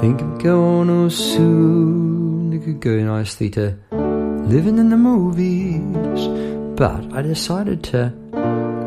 Think 0.00 0.20
I'm 0.22 0.38
going 0.38 1.10
soon. 1.10 2.52
It 2.52 2.64
could 2.64 2.80
go 2.80 2.96
nicely 2.98 3.50
to 3.50 3.76
living 3.90 4.78
in 4.78 4.90
the 4.90 4.96
movies. 4.96 6.76
But 6.78 7.12
I 7.12 7.22
decided 7.22 7.84
to 7.84 8.10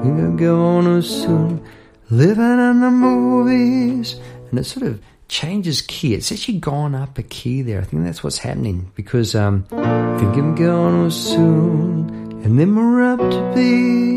think 0.01 0.17
I'm 0.19 0.37
going 0.37 1.01
soon. 1.01 1.63
Living 2.09 2.43
in 2.43 2.79
the 2.81 2.91
movies. 2.91 4.15
And 4.49 4.59
it 4.59 4.65
sort 4.65 4.85
of 4.85 5.01
changes 5.27 5.81
key. 5.81 6.13
It's 6.13 6.31
actually 6.31 6.59
gone 6.59 6.95
up 6.95 7.17
a 7.17 7.23
key 7.23 7.61
there. 7.61 7.81
I 7.81 7.83
think 7.83 8.03
that's 8.03 8.23
what's 8.23 8.37
happening 8.37 8.91
because 8.95 9.35
um, 9.35 9.63
think 9.63 10.35
I'm 10.37 10.55
going 10.55 11.09
soon, 11.09 12.22
and 12.43 12.59
then 12.59 12.75
we're 12.75 13.13
up 13.13 13.19
to 13.19 13.53
be 13.55 14.13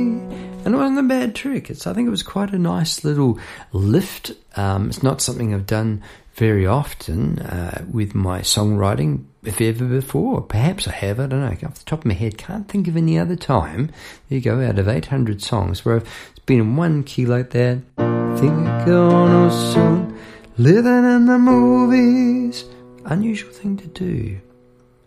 and 0.66 0.75
it 0.75 0.78
wasn't 0.78 0.99
a 0.99 1.02
bad 1.04 1.37
trick. 1.37 1.71
It's 1.71 1.87
I 1.87 1.92
think 1.92 2.09
it 2.09 2.11
was 2.11 2.25
quite 2.25 2.52
a 2.52 2.59
nice 2.59 3.04
little 3.04 3.38
lift. 3.73 4.33
Um, 4.56 4.88
it's 4.88 5.00
not 5.00 5.21
something 5.21 5.54
I've 5.54 5.64
done 5.64 6.02
very 6.35 6.66
often 6.66 7.38
uh, 7.38 7.85
with 7.88 8.16
my 8.16 8.40
songwriting, 8.40 9.26
if 9.45 9.61
ever 9.61 9.85
before. 9.85 10.40
Perhaps 10.40 10.88
I 10.88 10.92
have. 10.92 11.21
I 11.21 11.28
don't 11.28 11.40
know. 11.40 11.68
Off 11.68 11.78
the 11.78 11.85
top 11.85 12.00
of 12.00 12.06
my 12.06 12.14
head, 12.14 12.37
can't 12.37 12.68
think 12.68 12.88
of 12.88 12.97
any 12.97 13.16
other 13.16 13.37
time. 13.37 13.92
There 14.28 14.38
you 14.38 14.40
go. 14.40 14.61
Out 14.61 14.80
of 14.80 14.88
800 14.88 15.40
songs 15.40 15.85
where 15.85 15.97
I've 15.97 16.42
been 16.47 16.59
in 16.59 16.76
one 16.76 17.04
key 17.04 17.26
like 17.26 17.50
that. 17.50 17.83
Think 17.97 18.66
i 18.66 18.85
gonna 18.85 19.52
soon. 19.73 20.18
Living 20.59 21.04
in 21.04 21.26
the 21.26 21.38
movies. 21.38 22.64
Unusual 23.04 23.52
thing 23.52 23.76
to 23.76 23.87
do. 23.87 24.40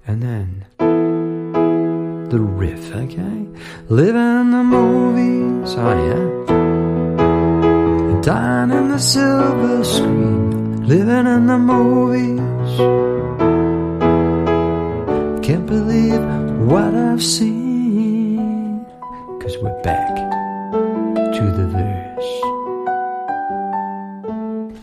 And 0.07 0.23
then 0.23 1.08
the 2.29 2.39
riff, 2.39 2.91
okay? 2.95 3.47
Living 3.89 4.15
in 4.15 4.51
the 4.51 4.63
movies, 4.63 5.75
oh 5.75 5.93
yeah. 6.07 6.25
Dying 8.21 8.71
in 8.71 8.89
the 8.89 8.99
silver 8.99 9.83
screen, 9.83 10.85
living 10.87 11.25
in 11.25 11.47
the 11.47 11.57
movies. 11.57 12.39
Can't 15.43 15.65
believe 15.65 16.21
what 16.67 16.93
I've 16.93 17.23
seen, 17.23 18.85
cause 19.41 19.57
we're 19.57 19.81
back 19.81 20.15
to 21.33 21.41
the 21.57 21.67
verse. 21.67 22.31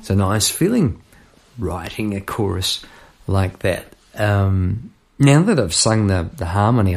It's 0.01 0.11
a 0.11 0.17
nice 0.17 0.51
feeling 0.51 1.01
writing 1.59 2.17
a 2.17 2.21
chorus 2.21 2.85
like 3.29 3.61
that. 3.61 3.87
Um, 4.17 4.91
now 5.19 5.43
that 5.43 5.59
I've 5.59 5.75
sung 5.75 6.09
the, 6.09 6.29
the 6.37 6.47
harmony, 6.47 6.97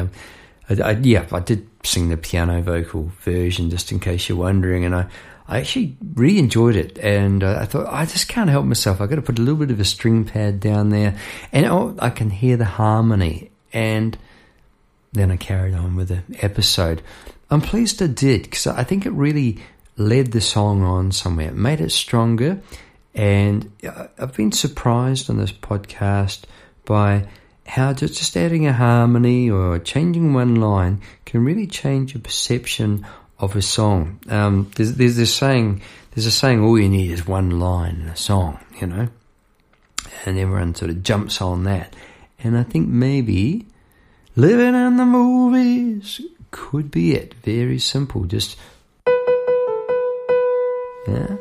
I, 0.70 0.90
I, 0.90 0.90
yeah, 0.92 1.26
I 1.32 1.40
did 1.40 1.68
sing 1.82 2.08
the 2.08 2.16
piano 2.16 2.62
vocal 2.62 3.10
version 3.20 3.70
just 3.70 3.90
in 3.92 4.00
case 4.00 4.28
you're 4.28 4.38
wondering, 4.38 4.84
and 4.84 4.94
I, 4.94 5.06
I 5.48 5.58
actually 5.58 5.96
really 6.14 6.38
enjoyed 6.38 6.76
it, 6.76 6.98
and 6.98 7.42
uh, 7.42 7.58
I 7.60 7.64
thought 7.66 7.92
I 7.92 8.06
just 8.06 8.28
can't 8.28 8.50
help 8.50 8.64
myself. 8.66 9.00
I 9.00 9.06
got 9.06 9.16
to 9.16 9.22
put 9.22 9.38
a 9.38 9.42
little 9.42 9.58
bit 9.58 9.72
of 9.72 9.80
a 9.80 9.84
string 9.84 10.24
pad 10.24 10.60
down 10.60 10.90
there, 10.90 11.16
and 11.52 11.66
oh, 11.66 11.96
I 11.98 12.10
can 12.10 12.30
hear 12.30 12.56
the 12.56 12.64
harmony, 12.64 13.50
and 13.72 14.16
then 15.12 15.30
I 15.32 15.36
carried 15.36 15.74
on 15.74 15.96
with 15.96 16.08
the 16.08 16.22
episode. 16.44 17.02
I'm 17.50 17.60
pleased 17.60 18.00
I 18.00 18.06
did 18.06 18.44
because 18.44 18.68
I 18.68 18.84
think 18.84 19.06
it 19.06 19.10
really 19.10 19.58
led 19.96 20.30
the 20.32 20.40
song 20.40 20.84
on 20.84 21.10
somewhere, 21.10 21.48
it 21.48 21.54
made 21.54 21.80
it 21.80 21.90
stronger, 21.90 22.60
and 23.12 23.72
I've 24.18 24.34
been 24.36 24.52
surprised 24.52 25.28
on 25.28 25.36
this 25.38 25.52
podcast 25.52 26.44
by 26.84 27.26
how 27.66 27.92
just 27.92 28.36
adding 28.36 28.66
a 28.66 28.72
harmony 28.72 29.50
or 29.50 29.78
changing 29.78 30.34
one 30.34 30.56
line 30.56 31.00
can 31.24 31.44
really 31.44 31.66
change 31.66 32.14
your 32.14 32.20
perception 32.20 33.06
of 33.38 33.56
a 33.56 33.62
song. 33.62 34.20
Um, 34.28 34.70
there's, 34.76 34.94
there's 34.94 35.16
this 35.16 35.34
saying, 35.34 35.82
there's 36.12 36.26
a 36.26 36.30
saying, 36.30 36.60
all 36.62 36.78
you 36.78 36.88
need 36.88 37.10
is 37.10 37.26
one 37.26 37.60
line 37.60 38.00
in 38.02 38.08
a 38.08 38.16
song, 38.16 38.58
you 38.80 38.86
know, 38.86 39.08
and 40.26 40.38
everyone 40.38 40.74
sort 40.74 40.90
of 40.90 41.02
jumps 41.02 41.40
on 41.40 41.64
that. 41.64 41.94
And 42.42 42.58
I 42.58 42.62
think 42.62 42.88
maybe 42.88 43.66
living 44.36 44.74
in 44.74 44.96
the 44.96 45.04
movies 45.04 46.20
could 46.50 46.90
be 46.90 47.12
it. 47.12 47.34
Very 47.34 47.78
simple. 47.78 48.24
Just, 48.24 48.56
yeah. 51.06 51.36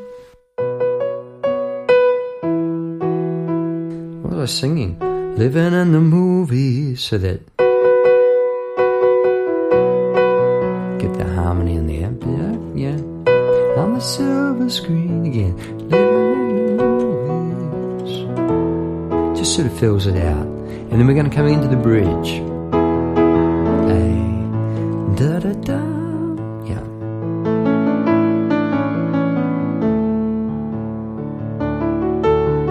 What 4.21 4.33
was 4.35 4.41
I 4.41 4.45
singing? 4.45 5.08
Living 5.39 5.71
in 5.73 5.93
the 5.93 6.01
movies 6.01 7.01
so 7.01 7.17
that 7.17 7.39
get 10.99 11.13
the 11.13 11.23
harmony 11.33 11.75
in 11.77 11.87
there. 11.87 12.11
Yeah, 12.35 12.55
yeah. 12.75 12.97
On 13.81 13.93
the 13.93 14.01
silver 14.01 14.69
screen 14.69 15.25
again. 15.25 15.55
Living 15.87 16.49
in 16.49 16.75
the 16.75 17.63
movies. 18.03 19.39
Just 19.39 19.55
sort 19.55 19.67
of 19.67 19.79
fills 19.79 20.07
it 20.07 20.17
out. 20.17 20.45
And 20.45 20.91
then 20.91 21.07
we're 21.07 21.13
going 21.13 21.29
to 21.29 21.33
come 21.33 21.47
into 21.47 21.69
the 21.69 21.77
bridge. 21.77 22.31
Eh, 23.95 24.11
a 25.07 25.15
da 25.15 25.39
da 25.39 25.53
da. 25.69 25.81
Yeah. 26.67 26.83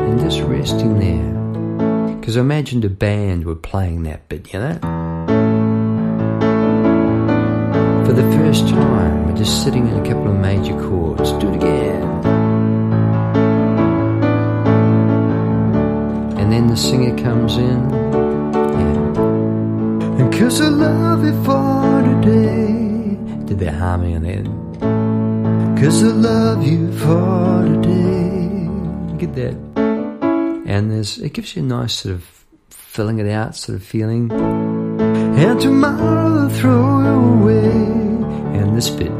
And 0.04 0.20
just 0.20 0.42
resting 0.42 0.98
there. 0.98 1.27
Because 2.28 2.37
I 2.37 2.40
imagined 2.40 2.85
a 2.85 2.90
band 2.90 3.47
were 3.47 3.54
playing 3.54 4.02
that 4.02 4.28
bit, 4.28 4.52
you 4.52 4.58
know? 4.58 4.75
For 8.04 8.12
the 8.12 8.30
first 8.37 8.68
time, 8.68 9.26
we're 9.26 9.38
just 9.38 9.64
sitting 9.64 9.88
in 9.88 9.94
a 9.94 10.06
couple 10.06 10.28
of 10.28 10.38
major 10.38 10.78
chords. 10.78 11.32
Do 11.32 11.49
it 11.49 11.56
again. 11.56 12.02
And 16.37 16.52
then 16.52 16.66
the 16.66 16.76
singer 16.76 17.16
comes 17.16 17.56
in. 17.56 17.88
Yeah. 17.88 20.20
And 20.20 20.31
cause 20.31 20.61
I 20.61 20.68
love 20.68 21.24
you 21.24 21.33
for 21.44 22.03
today. 22.20 23.16
Did 23.46 23.59
that 23.61 23.72
harmony 23.72 24.16
on 24.16 24.26
end. 24.26 24.48
Cause 25.81 26.05
I 26.05 26.09
love 26.09 26.62
you 26.62 26.92
for 26.92 27.64
today. 27.64 28.68
Get 29.16 29.35
that 29.35 29.78
and 30.68 30.90
there's 30.90 31.18
it 31.18 31.33
gives 31.33 31.57
you 31.57 31.62
a 31.62 31.64
nice 31.64 31.94
sort 31.94 32.14
of 32.14 32.44
filling 32.68 33.18
it 33.18 33.28
out 33.28 33.57
sort 33.57 33.76
of 33.76 33.83
feeling. 33.83 34.31
And 34.31 35.59
tomorrow 35.59 36.42
I'll 36.42 36.50
throw 36.50 37.00
it 37.00 37.07
away. 37.07 37.70
And 38.59 38.76
this 38.76 38.90
bit. 38.90 39.14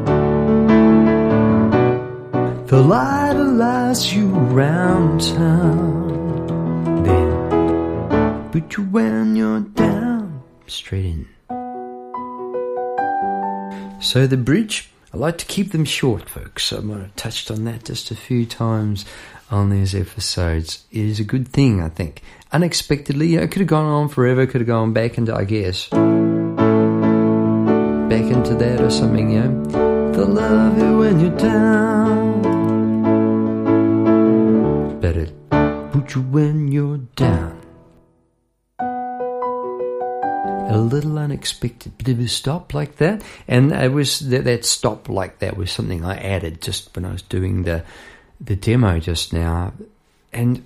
The 2.66 2.82
light 2.82 3.32
lights 3.32 4.12
you 4.12 4.28
round 4.28 5.22
town. 5.22 7.02
Then 7.04 8.50
put 8.50 8.76
you 8.76 8.84
when 8.84 9.34
you're 9.34 9.61
down. 9.61 10.42
Straight 10.66 11.06
in. 11.06 11.28
So 14.02 14.26
the 14.26 14.37
bridge, 14.37 14.90
I 15.14 15.16
like 15.16 15.38
to 15.38 15.46
keep 15.46 15.72
them 15.72 15.87
short, 15.87 16.28
folks. 16.28 16.74
I 16.74 16.80
might 16.80 17.00
have 17.00 17.16
touched 17.16 17.50
on 17.50 17.64
that 17.64 17.87
just 17.87 18.11
a 18.11 18.16
few 18.16 18.44
times 18.44 19.06
on 19.50 19.70
these 19.70 19.94
episodes 19.94 20.84
is 20.90 21.20
a 21.20 21.24
good 21.24 21.48
thing, 21.48 21.80
I 21.82 21.88
think. 21.88 22.22
Unexpectedly, 22.52 23.34
it 23.37 23.50
could 23.50 23.61
have 23.61 23.68
gone 23.68 23.87
on 23.87 24.08
forever, 24.08 24.46
could 24.46 24.61
have 24.61 24.68
gone 24.68 24.92
back 24.92 25.18
into, 25.18 25.34
I 25.34 25.44
guess, 25.44 25.88
back 25.88 25.98
into 28.30 28.54
that 28.54 28.80
or 28.80 28.90
something, 28.90 29.30
you 29.30 29.40
know. 29.40 30.12
They'll 30.12 30.26
love 30.26 30.78
you 30.78 30.98
when 30.98 31.20
you're 31.20 31.37
down. 31.37 32.42
Better 35.00 35.26
put 35.92 36.14
you 36.14 36.22
when 36.22 36.72
you're 36.72 36.98
down. 36.98 37.61
A 40.70 40.76
little 40.76 41.18
unexpected 41.18 41.96
bit 41.96 42.08
of 42.08 42.20
a 42.20 42.28
stop 42.28 42.74
like 42.74 42.96
that, 42.96 43.22
and 43.46 43.72
it 43.72 43.90
was 43.90 44.20
that, 44.20 44.44
that 44.44 44.66
stop 44.66 45.08
like 45.08 45.38
that 45.38 45.56
was 45.56 45.70
something 45.70 46.04
I 46.04 46.16
added 46.16 46.61
just 46.61 46.94
when 46.94 47.06
I 47.06 47.12
was 47.12 47.22
doing 47.22 47.62
the 47.62 47.84
the 48.40 48.57
demo 48.57 48.98
just 48.98 49.33
now, 49.33 49.72
and 50.33 50.64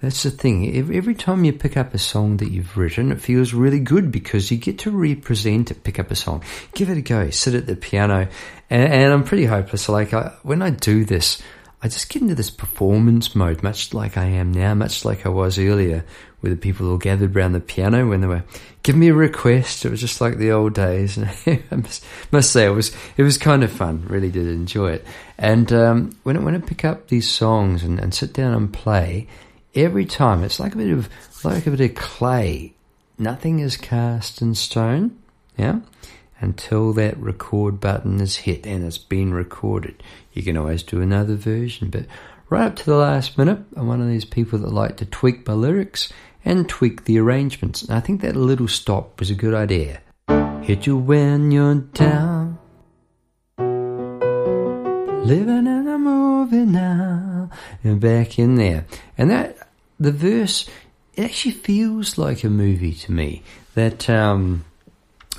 that's 0.00 0.22
the 0.22 0.30
thing. 0.30 0.76
Every 0.76 1.14
time 1.14 1.44
you 1.44 1.52
pick 1.52 1.76
up 1.76 1.94
a 1.94 1.98
song 1.98 2.36
that 2.38 2.50
you've 2.50 2.76
written, 2.76 3.10
it 3.10 3.20
feels 3.20 3.54
really 3.54 3.80
good 3.80 4.12
because 4.12 4.50
you 4.50 4.58
get 4.58 4.78
to 4.80 4.90
represent 4.90 5.70
it. 5.70 5.82
Pick 5.84 5.98
up 5.98 6.10
a 6.10 6.16
song, 6.16 6.42
give 6.74 6.90
it 6.90 6.98
a 6.98 7.02
go, 7.02 7.30
sit 7.30 7.54
at 7.54 7.66
the 7.66 7.76
piano, 7.76 8.28
and, 8.68 8.92
and 8.92 9.12
I'm 9.12 9.24
pretty 9.24 9.46
hopeless. 9.46 9.88
Like 9.88 10.12
I, 10.12 10.32
when 10.42 10.60
I 10.60 10.70
do 10.70 11.04
this, 11.04 11.40
I 11.82 11.88
just 11.88 12.08
get 12.08 12.22
into 12.22 12.34
this 12.34 12.50
performance 12.50 13.34
mode, 13.34 13.62
much 13.62 13.94
like 13.94 14.16
I 14.16 14.24
am 14.24 14.52
now, 14.52 14.74
much 14.74 15.04
like 15.04 15.26
I 15.26 15.30
was 15.30 15.58
earlier, 15.58 16.04
with 16.44 16.52
the 16.52 16.58
people 16.58 16.90
all 16.90 16.98
gathered 16.98 17.34
around 17.34 17.52
the 17.52 17.60
piano 17.60 18.06
when 18.06 18.20
they 18.20 18.26
were 18.26 18.44
giving 18.82 19.00
me 19.00 19.08
a 19.08 19.14
request. 19.14 19.84
It 19.84 19.90
was 19.90 20.00
just 20.00 20.20
like 20.20 20.36
the 20.36 20.52
old 20.52 20.74
days. 20.74 21.16
and 21.16 21.28
I 21.46 21.74
must, 21.74 22.04
must 22.30 22.52
say 22.52 22.66
it 22.66 22.70
was 22.70 22.94
it 23.16 23.22
was 23.22 23.38
kind 23.38 23.64
of 23.64 23.72
fun. 23.72 24.04
Really 24.06 24.30
did 24.30 24.46
enjoy 24.46 24.92
it. 24.92 25.06
And 25.38 25.72
um, 25.72 26.16
when 26.22 26.36
I, 26.36 26.40
when 26.40 26.54
I 26.54 26.58
pick 26.58 26.84
up 26.84 27.08
these 27.08 27.28
songs 27.28 27.82
and, 27.82 27.98
and 27.98 28.14
sit 28.14 28.34
down 28.34 28.52
and 28.52 28.72
play, 28.72 29.26
every 29.74 30.04
time 30.04 30.44
it's 30.44 30.60
like 30.60 30.74
a 30.74 30.78
bit 30.78 30.90
of 30.90 31.08
like 31.42 31.66
a 31.66 31.70
bit 31.70 31.80
of 31.80 31.96
clay. 31.96 32.74
Nothing 33.16 33.60
is 33.60 33.76
cast 33.76 34.42
in 34.42 34.54
stone. 34.54 35.18
Yeah 35.56 35.80
until 36.40 36.92
that 36.92 37.16
record 37.16 37.80
button 37.80 38.20
is 38.20 38.36
hit 38.36 38.66
and 38.66 38.84
it's 38.84 38.98
been 38.98 39.32
recorded. 39.32 40.02
You 40.32 40.42
can 40.42 40.56
always 40.56 40.82
do 40.82 41.00
another 41.00 41.36
version, 41.36 41.88
but 41.88 42.06
right 42.50 42.66
up 42.66 42.76
to 42.76 42.84
the 42.84 42.96
last 42.96 43.38
minute, 43.38 43.58
I'm 43.76 43.88
one 43.88 44.00
of 44.00 44.08
these 44.08 44.24
people 44.24 44.58
that 44.60 44.72
like 44.72 44.98
to 44.98 45.06
tweak 45.06 45.46
my 45.46 45.54
lyrics 45.54 46.12
and 46.44 46.68
tweak 46.68 47.04
the 47.04 47.18
arrangements. 47.18 47.82
And 47.82 47.92
I 47.92 48.00
think 48.00 48.20
that 48.20 48.36
little 48.36 48.68
stop 48.68 49.18
was 49.18 49.30
a 49.30 49.34
good 49.34 49.54
idea. 49.54 50.00
Hit 50.62 50.86
you 50.86 50.96
when 50.96 51.50
you're 51.50 51.74
down. 51.74 52.58
Living 53.58 55.66
in 55.66 55.88
a 55.88 55.98
movie 55.98 56.66
now. 56.66 57.50
And 57.82 58.00
back 58.00 58.38
in 58.38 58.56
there. 58.56 58.86
And 59.16 59.30
that, 59.30 59.56
the 59.98 60.12
verse, 60.12 60.68
it 61.14 61.24
actually 61.24 61.52
feels 61.52 62.18
like 62.18 62.44
a 62.44 62.50
movie 62.50 62.94
to 62.94 63.12
me. 63.12 63.42
That, 63.74 64.08
um, 64.10 64.64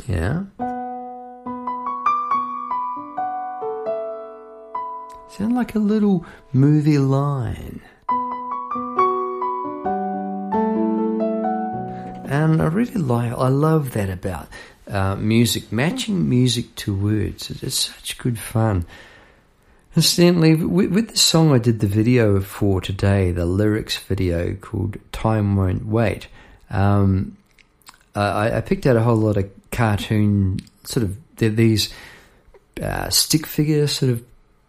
yeah. 0.07 0.43
Sound 5.29 5.53
like 5.53 5.75
a 5.75 5.79
little 5.79 6.25
movie 6.53 6.97
line. 6.97 7.81
And 12.27 12.61
I 12.61 12.65
really 12.65 12.95
like, 12.95 13.31
I 13.31 13.47
love 13.47 13.91
that 13.91 14.09
about 14.09 14.47
uh, 14.87 15.15
music, 15.15 15.71
matching 15.71 16.27
music 16.29 16.75
to 16.75 16.95
words. 16.95 17.49
It's 17.49 17.75
such 17.75 18.17
good 18.17 18.39
fun. 18.39 18.85
Incidentally, 19.95 20.55
with, 20.55 20.91
with 20.91 21.09
the 21.09 21.17
song 21.17 21.53
I 21.53 21.57
did 21.57 21.79
the 21.79 21.87
video 21.87 22.41
for 22.41 22.81
today, 22.81 23.31
the 23.31 23.45
lyrics 23.45 23.97
video 23.97 24.53
called 24.55 24.97
Time 25.11 25.55
Won't 25.55 25.85
Wait, 25.85 26.27
um, 26.69 27.37
I, 28.13 28.57
I, 28.57 28.61
picked 28.61 28.85
out 28.85 28.95
a 28.95 29.01
whole 29.01 29.15
lot 29.15 29.37
of 29.37 29.49
cartoon, 29.71 30.59
sort 30.83 31.03
of, 31.03 31.17
these 31.37 31.93
uh, 32.81 33.09
stick 33.09 33.45
figure 33.45 33.87
sort 33.87 34.11
of 34.11 34.23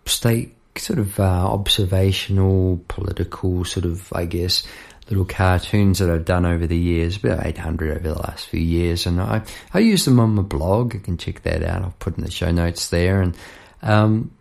state 0.05 0.55
sort 0.79 0.99
of 0.99 1.19
uh, 1.19 1.23
observational, 1.23 2.81
political 2.89 3.65
sort 3.65 3.87
of, 3.87 4.13
I 4.13 4.27
guess, 4.27 4.65
little 5.09 5.25
cartoons 5.25 6.01
that 6.01 6.11
I've 6.11 6.25
done 6.25 6.45
over 6.45 6.67
the 6.67 6.77
years, 6.77 7.17
about 7.17 7.47
800 7.47 7.99
over 7.99 8.09
the 8.09 8.19
last 8.19 8.49
few 8.49 8.61
years. 8.61 9.07
And 9.07 9.21
I, 9.21 9.43
I 9.73 9.79
use 9.79 10.05
them 10.05 10.19
on 10.19 10.35
my 10.35 10.43
blog. 10.43 10.95
You 10.95 11.01
can 11.01 11.17
check 11.17 11.43
that 11.43 11.63
out. 11.63 11.83
I'll 11.83 11.95
put 11.99 12.17
in 12.17 12.25
the 12.25 12.31
show 12.31 12.51
notes 12.51 12.89
there. 12.89 13.21
And 13.21 13.37
um, 13.83 14.33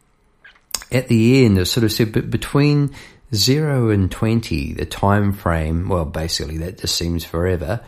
at 0.92 1.08
the 1.08 1.46
end, 1.46 1.58
it 1.58 1.66
sort 1.66 1.84
of 1.84 1.92
said, 1.92 2.12
but 2.12 2.30
between 2.30 2.96
0 3.34 3.90
and 3.90 4.12
20, 4.12 4.74
the 4.74 4.86
time 4.86 5.34
frame, 5.34 5.88
well, 5.88 6.06
basically 6.06 6.58
that 6.58 6.80
just 6.80 6.96
seems 6.96 7.24
forever. 7.24 7.82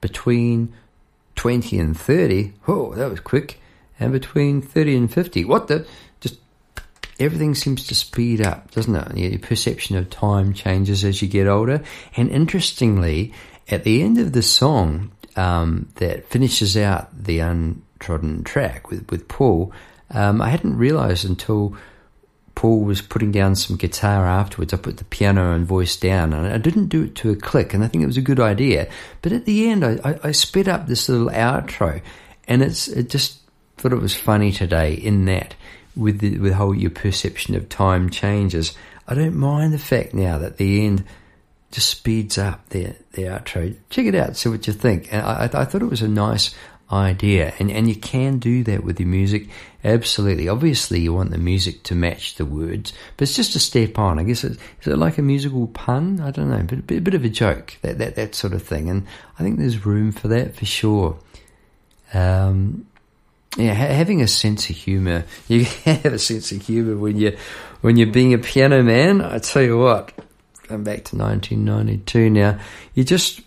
Between 0.00 0.74
20 1.36 1.78
and 1.78 1.98
30, 1.98 2.52
oh, 2.66 2.94
that 2.94 3.10
was 3.10 3.20
quick. 3.20 3.60
And 4.00 4.12
between 4.12 4.62
30 4.62 4.96
and 4.96 5.12
50, 5.12 5.44
what 5.44 5.68
the? 5.68 5.86
Everything 7.18 7.54
seems 7.54 7.86
to 7.88 7.94
speed 7.94 8.40
up, 8.40 8.70
doesn't 8.70 8.94
it? 8.94 9.16
Your 9.16 9.38
perception 9.40 9.96
of 9.96 10.08
time 10.08 10.52
changes 10.52 11.04
as 11.04 11.20
you 11.20 11.28
get 11.28 11.48
older. 11.48 11.82
And 12.16 12.30
interestingly, 12.30 13.32
at 13.68 13.84
the 13.84 14.02
end 14.02 14.18
of 14.18 14.32
the 14.32 14.42
song 14.42 15.10
um, 15.36 15.88
that 15.96 16.28
finishes 16.28 16.76
out 16.76 17.08
the 17.24 17.40
untrodden 17.40 18.44
track 18.44 18.90
with, 18.90 19.10
with 19.10 19.26
Paul, 19.26 19.72
um, 20.10 20.40
I 20.40 20.48
hadn't 20.48 20.78
realized 20.78 21.24
until 21.24 21.76
Paul 22.54 22.80
was 22.80 23.02
putting 23.02 23.30
down 23.30 23.54
some 23.54 23.76
guitar 23.76 24.26
afterwards. 24.26 24.74
I 24.74 24.78
put 24.78 24.96
the 24.96 25.04
piano 25.04 25.52
and 25.52 25.66
voice 25.66 25.96
down, 25.96 26.32
and 26.32 26.46
I 26.46 26.58
didn't 26.58 26.88
do 26.88 27.04
it 27.04 27.14
to 27.16 27.30
a 27.30 27.36
click, 27.36 27.72
and 27.72 27.84
I 27.84 27.88
think 27.88 28.02
it 28.02 28.08
was 28.08 28.16
a 28.16 28.20
good 28.20 28.40
idea. 28.40 28.88
But 29.22 29.32
at 29.32 29.44
the 29.44 29.68
end, 29.68 29.84
I, 29.84 29.98
I, 30.04 30.18
I 30.24 30.32
sped 30.32 30.68
up 30.68 30.86
this 30.86 31.08
little 31.08 31.30
outro, 31.30 32.02
and 32.48 32.62
it's 32.62 32.88
it 32.88 33.10
just 33.10 33.38
thought 33.76 33.92
it 33.92 34.00
was 34.00 34.14
funny 34.14 34.50
today 34.50 34.94
in 34.94 35.26
that 35.26 35.54
with 35.98 36.20
the, 36.20 36.38
with 36.38 36.54
how 36.54 36.72
your 36.72 36.90
perception 36.90 37.54
of 37.54 37.68
time 37.68 38.08
changes. 38.08 38.76
I 39.06 39.14
don't 39.14 39.36
mind 39.36 39.72
the 39.72 39.78
fact 39.78 40.14
now 40.14 40.38
that 40.38 40.56
the 40.56 40.86
end 40.86 41.04
just 41.70 41.90
speeds 41.90 42.38
up 42.38 42.68
the 42.70 42.94
the 43.12 43.24
outro. 43.24 43.76
Check 43.90 44.06
it 44.06 44.14
out, 44.14 44.36
see 44.36 44.48
what 44.48 44.66
you 44.66 44.72
think. 44.72 45.12
And 45.12 45.22
I, 45.22 45.50
I 45.52 45.64
thought 45.64 45.82
it 45.82 45.90
was 45.90 46.02
a 46.02 46.08
nice 46.08 46.54
idea. 46.90 47.52
And, 47.58 47.70
and 47.70 47.88
you 47.88 47.96
can 47.96 48.38
do 48.38 48.64
that 48.64 48.82
with 48.84 48.98
your 48.98 49.08
music. 49.08 49.48
Absolutely. 49.84 50.48
Obviously, 50.48 51.00
you 51.00 51.12
want 51.12 51.30
the 51.30 51.38
music 51.38 51.82
to 51.84 51.94
match 51.94 52.36
the 52.36 52.46
words, 52.46 52.92
but 53.16 53.24
it's 53.24 53.36
just 53.36 53.54
a 53.54 53.58
step 53.58 53.98
on. 53.98 54.18
I 54.18 54.24
guess 54.24 54.44
it's, 54.44 54.56
is 54.80 54.86
it 54.86 54.98
like 54.98 55.18
a 55.18 55.22
musical 55.22 55.66
pun? 55.68 56.20
I 56.20 56.30
don't 56.30 56.50
know, 56.50 56.62
but 56.62 56.78
a 56.78 56.82
bit, 56.82 56.98
a 56.98 57.02
bit 57.02 57.14
of 57.14 57.24
a 57.24 57.28
joke, 57.28 57.76
that, 57.82 57.98
that, 57.98 58.16
that 58.16 58.34
sort 58.34 58.54
of 58.54 58.62
thing. 58.62 58.88
And 58.88 59.06
I 59.38 59.42
think 59.42 59.58
there's 59.58 59.84
room 59.84 60.12
for 60.12 60.28
that 60.28 60.54
for 60.54 60.64
sure. 60.64 61.18
Um, 62.14 62.86
yeah, 63.58 63.74
ha- 63.74 63.92
having 63.92 64.22
a 64.22 64.28
sense 64.28 64.70
of 64.70 64.76
humour. 64.76 65.24
You 65.48 65.64
have 65.84 66.12
a 66.12 66.18
sense 66.18 66.52
of 66.52 66.62
humour 66.62 66.96
when 66.96 67.16
you 67.16 67.36
when 67.80 67.96
you're 67.96 68.12
being 68.12 68.32
a 68.32 68.38
piano 68.38 68.82
man. 68.82 69.20
I 69.20 69.38
tell 69.38 69.62
you 69.62 69.78
what, 69.78 70.12
going 70.68 70.84
back 70.84 71.04
to 71.06 71.16
1992 71.16 72.30
now, 72.30 72.58
you 72.94 73.02
just 73.02 73.40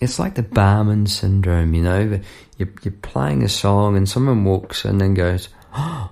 it's 0.00 0.18
like 0.18 0.34
the 0.34 0.42
barman 0.42 1.06
syndrome, 1.06 1.74
you 1.74 1.82
know. 1.82 2.20
You're, 2.58 2.68
you're 2.82 2.92
playing 3.02 3.44
a 3.44 3.48
song 3.48 3.96
and 3.96 4.08
someone 4.08 4.44
walks 4.44 4.84
in 4.84 5.00
and 5.00 5.14
goes, 5.14 5.48
"Oh, 5.74 6.10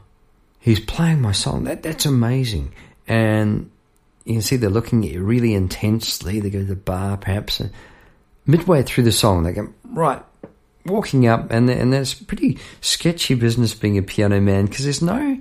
he's 0.60 0.80
playing 0.80 1.20
my 1.20 1.32
song. 1.32 1.64
That 1.64 1.82
that's 1.82 2.06
amazing." 2.06 2.72
And 3.08 3.70
you 4.24 4.34
can 4.34 4.42
see 4.42 4.56
they're 4.56 4.70
looking 4.70 5.04
at 5.04 5.10
you 5.10 5.24
really 5.24 5.54
intensely. 5.54 6.38
They 6.38 6.50
go 6.50 6.60
to 6.60 6.64
the 6.64 6.76
bar, 6.76 7.16
perhaps. 7.16 7.58
And 7.58 7.72
midway 8.46 8.84
through 8.84 9.04
the 9.04 9.12
song, 9.12 9.42
they 9.42 9.52
go, 9.52 9.72
"Right, 9.84 10.22
walking 10.90 11.26
up," 11.26 11.50
and 11.50 11.70
and 11.70 11.92
that's 11.92 12.14
pretty 12.14 12.58
sketchy 12.80 13.34
business 13.34 13.74
being 13.74 13.98
a 13.98 14.02
piano 14.02 14.40
man 14.40 14.66
because 14.66 14.84
there's 14.84 15.02
no 15.02 15.40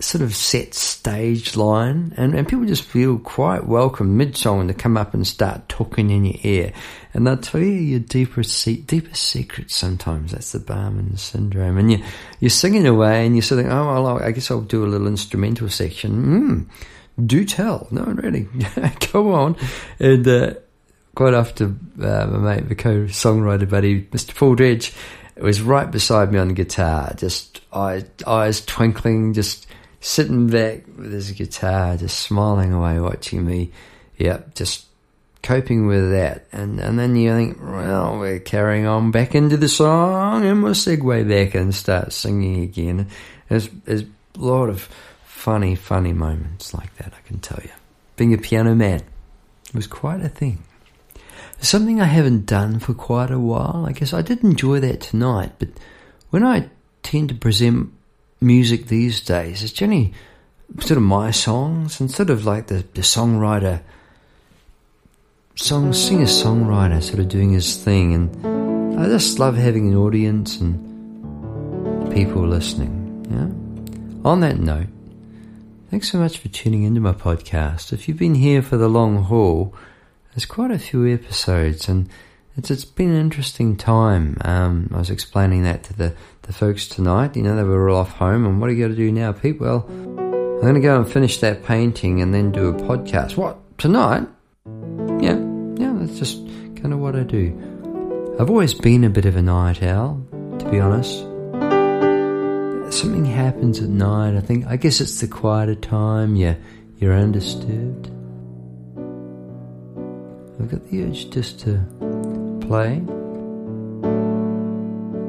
sort 0.00 0.22
of 0.22 0.34
set 0.34 0.74
stage 0.74 1.56
line, 1.56 2.14
and, 2.16 2.34
and 2.34 2.48
people 2.48 2.64
just 2.64 2.84
feel 2.84 3.18
quite 3.18 3.66
welcome 3.66 4.16
mid 4.16 4.36
song 4.36 4.66
to 4.66 4.74
come 4.74 4.96
up 4.96 5.12
and 5.14 5.26
start 5.26 5.68
talking 5.68 6.10
in 6.10 6.24
your 6.24 6.38
ear, 6.42 6.72
and 7.12 7.26
they'll 7.26 7.36
tell 7.36 7.60
you 7.60 7.72
your 7.72 8.00
deeper 8.00 8.42
se- 8.42 8.82
deepest 8.86 9.22
secrets. 9.22 9.76
Sometimes 9.76 10.32
that's 10.32 10.52
the 10.52 10.58
barman 10.58 11.16
syndrome, 11.16 11.78
and 11.78 11.92
you 11.92 12.02
you're 12.40 12.50
singing 12.50 12.86
away, 12.86 13.26
and 13.26 13.36
you're 13.36 13.42
sort 13.42 13.64
of 13.64 13.70
oh 13.70 14.02
well, 14.02 14.22
I 14.22 14.30
guess 14.32 14.50
I'll 14.50 14.62
do 14.62 14.84
a 14.84 14.88
little 14.88 15.06
instrumental 15.06 15.68
section. 15.68 16.68
Mm, 17.18 17.26
do 17.26 17.44
tell, 17.44 17.86
no, 17.90 18.04
really, 18.04 18.48
go 19.12 19.32
on, 19.32 19.56
and. 19.98 20.26
Uh, 20.26 20.54
quite 21.20 21.34
after 21.34 21.66
uh, 22.00 22.26
my 22.28 22.56
mate, 22.56 22.68
the 22.70 22.74
co-songwriter 22.74 23.68
buddy, 23.68 24.04
Mr. 24.04 24.34
Paul 24.34 24.54
Dredge, 24.54 24.90
was 25.36 25.60
right 25.60 25.90
beside 25.90 26.32
me 26.32 26.38
on 26.38 26.48
the 26.48 26.54
guitar, 26.54 27.12
just 27.14 27.60
eyes, 27.74 28.06
eyes 28.26 28.64
twinkling, 28.64 29.34
just 29.34 29.66
sitting 30.00 30.46
back 30.46 30.86
with 30.96 31.12
his 31.12 31.30
guitar, 31.32 31.98
just 31.98 32.20
smiling 32.20 32.72
away, 32.72 32.98
watching 33.00 33.44
me. 33.44 33.70
Yep, 34.16 34.54
just 34.54 34.86
coping 35.42 35.86
with 35.86 36.10
that. 36.10 36.46
And 36.52 36.80
and 36.80 36.98
then 36.98 37.14
you 37.16 37.34
think, 37.34 37.58
well, 37.60 38.18
we're 38.18 38.40
carrying 38.40 38.86
on 38.86 39.10
back 39.10 39.34
into 39.34 39.58
the 39.58 39.68
song, 39.68 40.46
and 40.46 40.62
we'll 40.62 40.72
segue 40.72 41.28
back 41.28 41.54
and 41.54 41.74
start 41.74 42.14
singing 42.14 42.62
again. 42.62 43.08
There's, 43.50 43.68
there's 43.84 44.04
a 44.04 44.06
lot 44.38 44.70
of 44.70 44.88
funny, 45.26 45.74
funny 45.74 46.14
moments 46.14 46.72
like 46.72 46.96
that, 46.96 47.12
I 47.12 47.28
can 47.28 47.40
tell 47.40 47.60
you. 47.62 47.72
Being 48.16 48.32
a 48.32 48.38
piano 48.38 48.74
man 48.74 49.02
was 49.74 49.86
quite 49.86 50.22
a 50.22 50.30
thing. 50.30 50.62
Something 51.60 52.00
I 52.00 52.06
haven't 52.06 52.46
done 52.46 52.78
for 52.78 52.94
quite 52.94 53.30
a 53.30 53.38
while. 53.38 53.84
I 53.86 53.92
guess 53.92 54.12
I 54.12 54.22
did 54.22 54.42
enjoy 54.42 54.80
that 54.80 55.00
tonight, 55.00 55.52
but 55.58 55.68
when 56.30 56.44
I 56.44 56.70
tend 57.02 57.28
to 57.28 57.34
present 57.34 57.92
music 58.40 58.86
these 58.86 59.20
days. 59.20 59.62
It's 59.62 59.72
generally 59.72 60.12
sort 60.78 60.96
of 60.96 61.02
my 61.02 61.30
songs 61.30 62.00
and 62.00 62.10
sort 62.10 62.30
of 62.30 62.44
like 62.44 62.68
the, 62.68 62.84
the 62.94 63.02
songwriter, 63.02 63.82
song 65.56 65.92
singer 65.92 66.24
songwriter 66.24 67.02
sort 67.02 67.18
of 67.18 67.28
doing 67.28 67.52
his 67.52 67.76
thing. 67.76 68.14
And 68.14 69.00
I 69.00 69.06
just 69.06 69.38
love 69.38 69.56
having 69.56 69.88
an 69.88 69.96
audience 69.96 70.58
and 70.58 72.12
people 72.12 72.46
listening. 72.46 72.96
Yeah. 73.30 74.28
On 74.28 74.40
that 74.40 74.58
note, 74.58 74.88
thanks 75.90 76.10
so 76.10 76.18
much 76.18 76.38
for 76.38 76.48
tuning 76.48 76.84
into 76.84 77.00
my 77.00 77.12
podcast. 77.12 77.92
If 77.92 78.08
you've 78.08 78.18
been 78.18 78.34
here 78.34 78.62
for 78.62 78.76
the 78.76 78.88
long 78.88 79.24
haul, 79.24 79.74
there's 80.34 80.46
quite 80.46 80.70
a 80.70 80.78
few 80.78 81.12
episodes 81.12 81.88
and 81.88 82.08
it's 82.56 82.70
it's 82.70 82.84
been 82.84 83.10
an 83.10 83.20
interesting 83.20 83.76
time. 83.76 84.36
Um, 84.44 84.90
I 84.92 84.98
was 84.98 85.10
explaining 85.10 85.62
that 85.62 85.84
to 85.84 85.96
the, 85.96 86.14
the 86.42 86.52
folks 86.52 86.88
tonight. 86.88 87.36
You 87.36 87.42
know, 87.42 87.56
they 87.56 87.62
were 87.62 87.88
all 87.88 87.98
off 87.98 88.10
home, 88.10 88.44
and 88.44 88.60
what 88.60 88.68
are 88.68 88.72
you 88.72 88.80
going 88.80 88.90
to 88.90 88.96
do 88.96 89.12
now, 89.12 89.32
Pete? 89.32 89.60
Well, 89.60 89.86
I'm 89.88 90.60
going 90.60 90.74
to 90.74 90.80
go 90.80 90.96
and 90.96 91.10
finish 91.10 91.38
that 91.38 91.64
painting 91.64 92.20
and 92.20 92.34
then 92.34 92.52
do 92.52 92.68
a 92.68 92.74
podcast. 92.74 93.36
What 93.36 93.56
tonight? 93.78 94.26
Yeah, 95.20 95.38
yeah, 95.78 95.94
that's 95.94 96.18
just 96.18 96.44
kind 96.76 96.92
of 96.92 96.98
what 96.98 97.16
I 97.16 97.22
do. 97.22 98.36
I've 98.38 98.50
always 98.50 98.74
been 98.74 99.04
a 99.04 99.10
bit 99.10 99.26
of 99.26 99.36
a 99.36 99.42
night 99.42 99.82
owl, 99.82 100.20
to 100.58 100.70
be 100.70 100.80
honest. 100.80 101.20
Something 102.94 103.24
happens 103.24 103.80
at 103.80 103.88
night. 103.88 104.36
I 104.36 104.40
think 104.40 104.66
I 104.66 104.76
guess 104.76 105.00
it's 105.00 105.20
the 105.20 105.28
quieter 105.28 105.76
time. 105.76 106.34
Yeah, 106.36 106.56
you're 106.98 107.14
undisturbed. 107.14 108.10
I've 110.60 110.70
got 110.70 110.86
the 110.90 111.04
urge 111.04 111.30
just 111.30 111.60
to 111.60 111.80
play. 112.60 113.02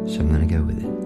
So 0.08 0.20
I'm 0.20 0.28
going 0.28 0.48
to 0.48 0.54
go 0.54 0.62
with 0.62 0.84
it. 0.84 1.01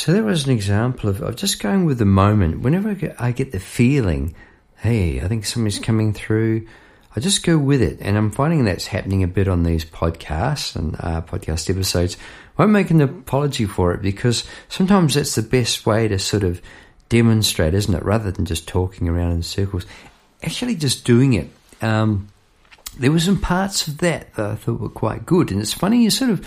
So 0.00 0.14
there 0.14 0.24
was 0.24 0.46
an 0.46 0.52
example 0.52 1.10
of, 1.10 1.20
of 1.20 1.36
just 1.36 1.60
going 1.60 1.84
with 1.84 1.98
the 1.98 2.06
moment. 2.06 2.62
Whenever 2.62 2.88
I 2.88 2.94
get, 2.94 3.20
I 3.20 3.32
get 3.32 3.52
the 3.52 3.60
feeling, 3.60 4.34
hey, 4.78 5.20
I 5.20 5.28
think 5.28 5.44
somebody's 5.44 5.78
coming 5.78 6.14
through, 6.14 6.66
I 7.14 7.20
just 7.20 7.44
go 7.44 7.58
with 7.58 7.82
it. 7.82 7.98
And 8.00 8.16
I'm 8.16 8.30
finding 8.30 8.64
that's 8.64 8.86
happening 8.86 9.22
a 9.22 9.28
bit 9.28 9.46
on 9.46 9.62
these 9.62 9.84
podcasts 9.84 10.74
and 10.74 10.96
uh, 11.00 11.20
podcast 11.20 11.68
episodes. 11.68 12.16
I 12.56 12.62
won't 12.62 12.72
make 12.72 12.90
an 12.90 13.02
apology 13.02 13.66
for 13.66 13.92
it 13.92 14.00
because 14.00 14.44
sometimes 14.70 15.16
that's 15.16 15.34
the 15.34 15.42
best 15.42 15.84
way 15.84 16.08
to 16.08 16.18
sort 16.18 16.44
of 16.44 16.62
demonstrate, 17.10 17.74
isn't 17.74 17.94
it? 17.94 18.02
Rather 18.02 18.30
than 18.30 18.46
just 18.46 18.66
talking 18.66 19.06
around 19.06 19.32
in 19.32 19.42
circles, 19.42 19.84
actually 20.42 20.76
just 20.76 21.04
doing 21.04 21.34
it. 21.34 21.50
Um, 21.82 22.28
there 22.98 23.12
were 23.12 23.20
some 23.20 23.38
parts 23.38 23.86
of 23.86 23.98
that 23.98 24.32
that 24.36 24.50
I 24.50 24.54
thought 24.54 24.80
were 24.80 24.88
quite 24.88 25.26
good. 25.26 25.52
And 25.52 25.60
it's 25.60 25.74
funny, 25.74 26.02
you 26.02 26.08
sort 26.08 26.30
of, 26.30 26.46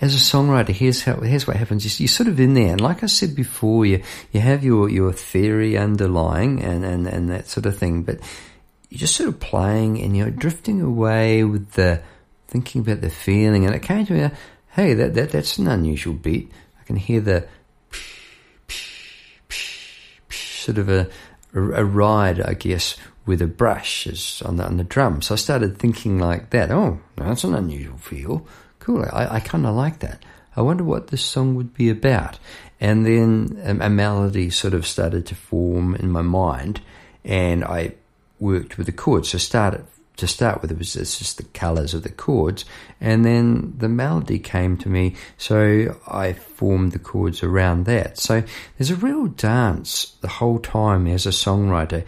as 0.00 0.14
a 0.14 0.18
songwriter, 0.18 0.70
here's 0.70 1.02
how 1.02 1.20
here's 1.20 1.46
what 1.46 1.56
happens. 1.56 2.00
You're 2.00 2.08
sort 2.08 2.28
of 2.28 2.40
in 2.40 2.54
there, 2.54 2.72
and 2.72 2.80
like 2.80 3.02
I 3.02 3.06
said 3.06 3.34
before, 3.34 3.84
you 3.84 4.02
you 4.32 4.40
have 4.40 4.64
your 4.64 4.88
your 4.88 5.12
theory 5.12 5.76
underlying 5.76 6.62
and 6.62 6.84
and 6.84 7.06
and 7.06 7.28
that 7.28 7.48
sort 7.48 7.66
of 7.66 7.76
thing, 7.76 8.02
but 8.02 8.18
you're 8.88 8.98
just 8.98 9.14
sort 9.14 9.28
of 9.28 9.38
playing 9.40 10.00
and 10.00 10.16
you're 10.16 10.30
drifting 10.30 10.80
away 10.80 11.44
with 11.44 11.72
the 11.72 12.02
thinking 12.48 12.80
about 12.80 13.02
the 13.02 13.10
feeling. 13.10 13.66
And 13.66 13.74
it 13.74 13.82
came 13.82 14.06
to 14.06 14.12
me, 14.12 14.30
hey, 14.70 14.94
that 14.94 15.14
that 15.14 15.32
that's 15.32 15.58
an 15.58 15.68
unusual 15.68 16.14
beat. 16.14 16.50
I 16.80 16.84
can 16.84 16.96
hear 16.96 17.20
the 17.20 17.46
sort 20.30 20.78
of 20.78 20.88
a 20.88 21.10
a 21.52 21.84
ride, 21.84 22.40
I 22.40 22.54
guess, 22.54 22.96
with 23.26 23.42
a 23.42 23.46
brush 23.46 24.40
on 24.42 24.56
the 24.56 24.64
on 24.64 24.78
the 24.78 24.84
drum. 24.84 25.20
So 25.20 25.34
I 25.34 25.36
started 25.36 25.76
thinking 25.76 26.18
like 26.18 26.50
that. 26.50 26.70
Oh, 26.70 27.00
that's 27.16 27.44
an 27.44 27.54
unusual 27.54 27.98
feel 27.98 28.46
cool, 28.80 29.04
I, 29.12 29.36
I 29.36 29.40
kind 29.40 29.66
of 29.66 29.76
like 29.76 30.00
that. 30.00 30.24
I 30.56 30.62
wonder 30.62 30.82
what 30.82 31.08
this 31.08 31.24
song 31.24 31.54
would 31.54 31.72
be 31.74 31.90
about. 31.90 32.38
And 32.80 33.06
then 33.06 33.60
a, 33.62 33.86
a 33.86 33.90
melody 33.90 34.50
sort 34.50 34.74
of 34.74 34.86
started 34.86 35.26
to 35.26 35.34
form 35.34 35.94
in 35.94 36.10
my 36.10 36.22
mind, 36.22 36.80
and 37.24 37.64
I 37.64 37.94
worked 38.40 38.78
with 38.78 38.86
the 38.86 38.92
chords. 38.92 39.28
So 39.28 39.38
started 39.38 39.84
to 40.16 40.26
start 40.26 40.60
with, 40.60 40.70
it 40.70 40.78
was 40.78 40.94
just 40.94 41.36
the 41.36 41.44
colours 41.44 41.94
of 41.94 42.02
the 42.02 42.10
chords, 42.10 42.64
and 43.00 43.24
then 43.24 43.74
the 43.78 43.88
melody 43.88 44.38
came 44.38 44.76
to 44.78 44.88
me. 44.88 45.14
So 45.38 45.98
I 46.06 46.32
formed 46.32 46.92
the 46.92 46.98
chords 46.98 47.42
around 47.42 47.84
that. 47.84 48.18
So 48.18 48.42
there's 48.76 48.90
a 48.90 48.96
real 48.96 49.26
dance 49.26 50.16
the 50.20 50.28
whole 50.28 50.58
time 50.58 51.06
as 51.06 51.26
a 51.26 51.30
songwriter. 51.30 52.04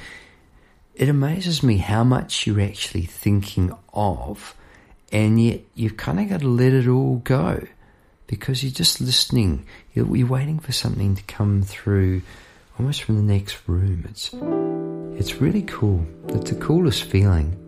It 0.94 1.08
amazes 1.08 1.62
me 1.62 1.78
how 1.78 2.04
much 2.04 2.46
you're 2.46 2.60
actually 2.60 3.06
thinking 3.06 3.72
of 3.94 4.54
and 5.12 5.40
yet 5.42 5.60
you've 5.74 5.96
kind 5.96 6.18
of 6.18 6.28
got 6.30 6.40
to 6.40 6.48
let 6.48 6.72
it 6.72 6.88
all 6.88 7.16
go 7.16 7.66
because 8.26 8.64
you're 8.64 8.72
just 8.72 9.00
listening. 9.00 9.66
You're, 9.92 10.26
waiting 10.26 10.58
for 10.58 10.72
something 10.72 11.14
to 11.16 11.22
come 11.24 11.62
through, 11.62 12.22
almost 12.78 13.02
from 13.02 13.16
the 13.16 13.32
next 13.32 13.58
room. 13.66 14.06
It's 14.08 14.30
it's 15.20 15.40
really 15.40 15.62
cool. 15.62 16.06
It's 16.28 16.50
the 16.50 16.56
coolest 16.56 17.04
feeling 17.04 17.58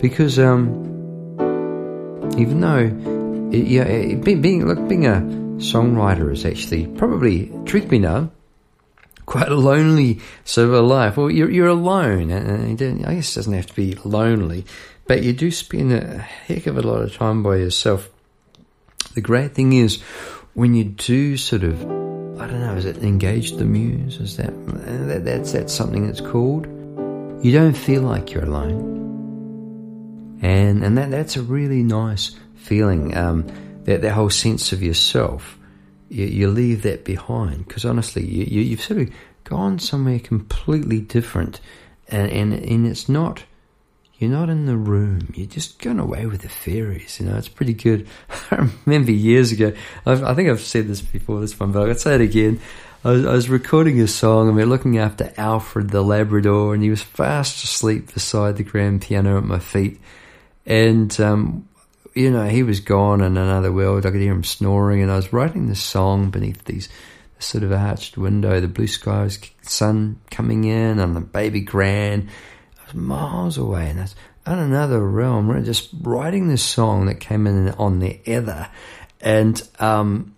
because 0.00 0.38
um, 0.38 0.68
even 2.38 2.60
though 2.60 3.56
it, 3.56 3.66
yeah, 3.66 3.84
it, 3.84 4.22
being 4.22 4.66
look 4.66 4.86
being 4.88 5.06
a 5.06 5.22
songwriter 5.58 6.30
is 6.30 6.44
actually 6.44 6.86
probably 6.86 7.50
trick 7.64 7.90
me 7.90 7.98
now 7.98 8.30
quite 9.28 9.52
a 9.52 9.54
lonely 9.54 10.20
sort 10.44 10.68
of 10.68 10.74
a 10.74 10.80
life. 10.80 11.16
Well, 11.16 11.30
you're 11.30 11.50
you're 11.50 11.68
alone, 11.68 12.30
and, 12.30 12.80
and 12.80 13.06
I 13.06 13.14
guess 13.14 13.32
it 13.32 13.40
doesn't 13.40 13.52
have 13.52 13.66
to 13.66 13.74
be 13.74 13.94
lonely, 14.04 14.64
but 15.08 15.22
you 15.22 15.32
do 15.32 15.50
spend 15.50 15.92
a 15.92 16.18
heck 16.18 16.66
of 16.66 16.76
a 16.76 16.82
lot 16.82 17.02
of 17.02 17.16
time 17.16 17.42
by 17.42 17.56
yourself. 17.56 18.10
The 19.14 19.22
great 19.22 19.54
thing 19.54 19.72
is 19.72 20.02
when 20.52 20.74
you 20.74 20.84
do 20.84 21.38
sort 21.38 21.64
of, 21.64 21.80
I 22.38 22.46
don't 22.46 22.60
know, 22.60 22.74
is 22.74 22.84
it 22.84 22.98
engage 22.98 23.52
the 23.52 23.64
muse? 23.64 24.20
Is 24.20 24.36
that, 24.36 24.52
that 25.08 25.24
that's 25.24 25.52
that's 25.52 25.72
something 25.72 26.06
that's 26.06 26.20
called? 26.20 26.66
You 27.42 27.52
don't 27.52 27.76
feel 27.76 28.02
like 28.02 28.32
you're 28.32 28.44
alone, 28.44 30.38
and 30.42 30.84
and 30.84 30.98
that 30.98 31.10
that's 31.10 31.36
a 31.36 31.42
really 31.42 31.82
nice 31.82 32.36
feeling. 32.54 33.16
Um, 33.16 33.46
that 33.84 34.02
that 34.02 34.12
whole 34.12 34.28
sense 34.28 34.72
of 34.72 34.82
yourself, 34.82 35.58
you, 36.10 36.26
you 36.26 36.50
leave 36.50 36.82
that 36.82 37.06
behind 37.06 37.66
because 37.66 37.86
honestly, 37.86 38.26
you, 38.26 38.44
you 38.44 38.60
you've 38.60 38.82
sort 38.82 39.00
of 39.00 39.10
gone 39.44 39.78
somewhere 39.78 40.18
completely 40.18 41.00
different, 41.00 41.60
and 42.08 42.30
and 42.30 42.52
and 42.52 42.86
it's 42.86 43.08
not 43.08 43.44
you're 44.18 44.30
not 44.30 44.50
in 44.50 44.66
the 44.66 44.76
room. 44.76 45.32
You're 45.34 45.46
just 45.46 45.78
going 45.78 46.00
away 46.00 46.26
with 46.26 46.42
the 46.42 46.48
fairies. 46.48 47.20
You 47.20 47.26
know, 47.26 47.36
it's 47.36 47.48
pretty 47.48 47.72
good. 47.72 48.08
I 48.50 48.68
remember 48.84 49.12
years 49.12 49.52
ago, 49.52 49.72
I've, 50.04 50.24
i 50.24 50.34
think 50.34 50.48
I've 50.48 50.60
said 50.60 50.88
this 50.88 51.00
before, 51.00 51.40
this 51.40 51.58
one, 51.58 51.70
but 51.70 51.88
I'll 51.88 51.94
say 51.94 52.16
it 52.16 52.20
again. 52.20 52.60
I 53.04 53.12
was, 53.12 53.24
I 53.24 53.32
was, 53.32 53.48
recording 53.48 54.00
a 54.00 54.08
song 54.08 54.48
and 54.48 54.56
we 54.56 54.62
are 54.64 54.66
looking 54.66 54.98
after 54.98 55.32
Alfred 55.36 55.90
the 55.90 56.02
Labrador 56.02 56.74
and 56.74 56.82
he 56.82 56.90
was 56.90 57.00
fast 57.00 57.62
asleep 57.62 58.12
beside 58.12 58.56
the 58.56 58.64
grand 58.64 59.02
piano 59.02 59.38
at 59.38 59.44
my 59.44 59.60
feet. 59.60 60.00
And, 60.66 61.18
um, 61.20 61.68
you 62.12 62.32
know, 62.32 62.48
he 62.48 62.64
was 62.64 62.80
gone 62.80 63.20
in 63.20 63.36
another 63.36 63.70
world. 63.70 64.04
I 64.04 64.10
could 64.10 64.20
hear 64.20 64.32
him 64.32 64.42
snoring 64.42 65.00
and 65.00 65.12
I 65.12 65.16
was 65.16 65.32
writing 65.32 65.68
this 65.68 65.80
song 65.80 66.30
beneath 66.30 66.64
these 66.64 66.88
sort 67.38 67.62
of 67.62 67.70
arched 67.70 68.18
window, 68.18 68.58
the 68.58 68.66
blue 68.66 68.88
skies, 68.88 69.38
sun 69.62 70.18
coming 70.28 70.64
in 70.64 70.98
and 70.98 71.14
the 71.14 71.20
baby 71.20 71.60
grand 71.60 72.28
miles 72.94 73.58
away, 73.58 73.90
and 73.90 73.98
that's 73.98 74.14
on 74.46 74.58
another 74.58 75.06
realm. 75.06 75.48
We're 75.48 75.60
just 75.60 75.90
writing 76.00 76.48
this 76.48 76.62
song 76.62 77.06
that 77.06 77.20
came 77.20 77.46
in 77.46 77.70
on 77.70 77.98
the 78.00 78.18
ether, 78.24 78.68
and 79.20 79.60
um, 79.78 80.34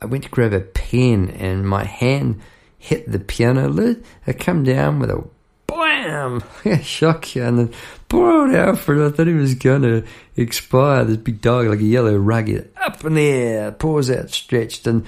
I 0.00 0.06
went 0.06 0.24
to 0.24 0.30
grab 0.30 0.52
a 0.52 0.60
pen, 0.60 1.30
and 1.30 1.68
my 1.68 1.84
hand 1.84 2.40
hit 2.78 3.10
the 3.10 3.18
piano 3.20 3.68
lid. 3.68 4.04
I 4.26 4.32
come 4.32 4.64
down 4.64 4.98
with 4.98 5.10
a 5.10 5.24
blam, 5.66 6.42
shock 6.82 7.34
you, 7.34 7.44
and 7.44 7.58
then 7.58 7.74
poor 8.08 8.42
old 8.42 8.54
Alfred. 8.54 9.00
I 9.00 9.16
thought 9.16 9.26
he 9.26 9.34
was 9.34 9.54
gonna 9.54 10.02
expire. 10.36 11.04
This 11.04 11.16
big 11.16 11.40
dog, 11.40 11.66
like 11.66 11.80
a 11.80 11.84
yellow 11.84 12.16
rug, 12.16 12.50
up 12.76 13.04
in 13.04 13.14
the 13.14 13.26
air, 13.26 13.72
paws 13.72 14.10
outstretched, 14.10 14.86
and 14.86 15.06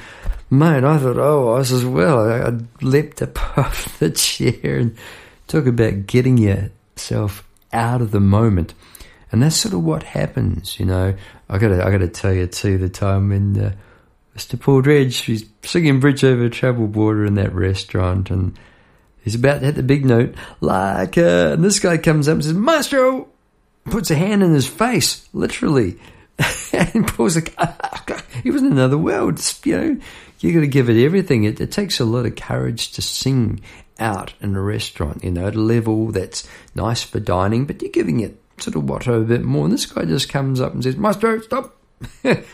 mate, 0.51 0.85
I 0.85 0.99
thought, 0.99 1.19
oh, 1.19 1.55
I 1.55 1.59
was 1.59 1.73
as 1.73 1.85
well. 1.85 2.21
I, 2.21 2.49
I 2.49 2.59
leapt 2.81 3.23
up 3.23 3.59
off 3.59 3.99
the 3.99 4.11
chair 4.11 4.79
and 4.79 4.97
Talk 5.47 5.67
about 5.67 6.07
getting 6.07 6.39
yourself 6.39 7.47
out 7.73 8.01
of 8.01 8.11
the 8.11 8.21
moment. 8.21 8.75
And 9.31 9.43
that's 9.43 9.57
sort 9.57 9.75
of 9.75 9.85
what 9.85 10.03
happens, 10.03 10.79
you 10.79 10.87
know. 10.87 11.15
I 11.49 11.59
gotta, 11.59 11.85
I 11.85 11.91
gotta 11.91 12.09
tell 12.09 12.33
you 12.33 12.47
too, 12.47 12.79
the 12.79 12.89
time 12.89 13.31
when 13.31 13.61
uh, 13.61 13.73
Mr. 14.37 14.59
Paul 14.59 14.83
Dredge, 14.83 15.19
he's 15.19 15.45
singing 15.63 16.01
Bridge 16.01 16.25
Over 16.25 16.49
Troubled 16.49 16.95
Water 16.95 17.25
in 17.25 17.35
that 17.35 17.55
restaurant, 17.55 18.31
and 18.31 18.59
he's 19.23 19.35
about 19.35 19.61
to 19.61 19.67
hit 19.67 19.75
the 19.75 19.83
big 19.83 20.05
note, 20.05 20.35
like, 20.61 21.19
uh, 21.19 21.53
and 21.53 21.65
this 21.65 21.81
guy 21.81 21.99
comes 21.99 22.29
up 22.29 22.35
and 22.35 22.45
says, 22.45 22.55
Maestro! 22.55 23.29
Puts 23.85 24.11
a 24.11 24.15
hand 24.15 24.43
in 24.43 24.55
his 24.55 24.67
face, 24.67 25.29
literally. 25.35 25.99
and 26.73 27.07
Paul's 27.07 27.37
like, 27.37 27.55
he 28.43 28.51
was 28.51 28.63
in 28.63 28.73
another 28.73 28.99
world. 28.99 29.41
You 29.65 29.77
know, 29.77 30.01
you 30.41 30.53
got 30.53 30.61
to 30.61 30.67
give 30.67 30.91
it 30.91 31.05
everything. 31.05 31.45
It, 31.45 31.61
it 31.61 31.73
takes 31.73 32.01
a 32.01 32.05
lot 32.05 32.27
of 32.27 32.37
courage 32.37 32.93
to 32.93 33.03
sing 33.03 33.61
out 33.99 34.35
in 34.41 34.57
a 34.57 34.61
restaurant, 34.61 35.23
you 35.23 35.31
know, 35.31 35.47
at 35.47 35.55
a 35.55 35.61
level 35.61 36.11
that's 36.11 36.47
nice 36.75 37.03
for 37.03 37.21
dining, 37.21 37.65
but 37.65 37.81
you're 37.81 37.91
giving 37.91 38.21
it 38.21 38.41
sort 38.59 38.77
of 38.77 38.89
what 38.89 39.07
a 39.07 39.21
bit 39.21 39.43
more. 39.43 39.65
And 39.65 39.73
this 39.73 39.87
guy 39.87 40.05
just 40.05 40.29
comes 40.29 40.61
up 40.61 40.75
and 40.75 40.83
says, 40.83 40.97
Maestro, 40.97 41.41
stop. 41.41 41.77
I'd 42.25 42.45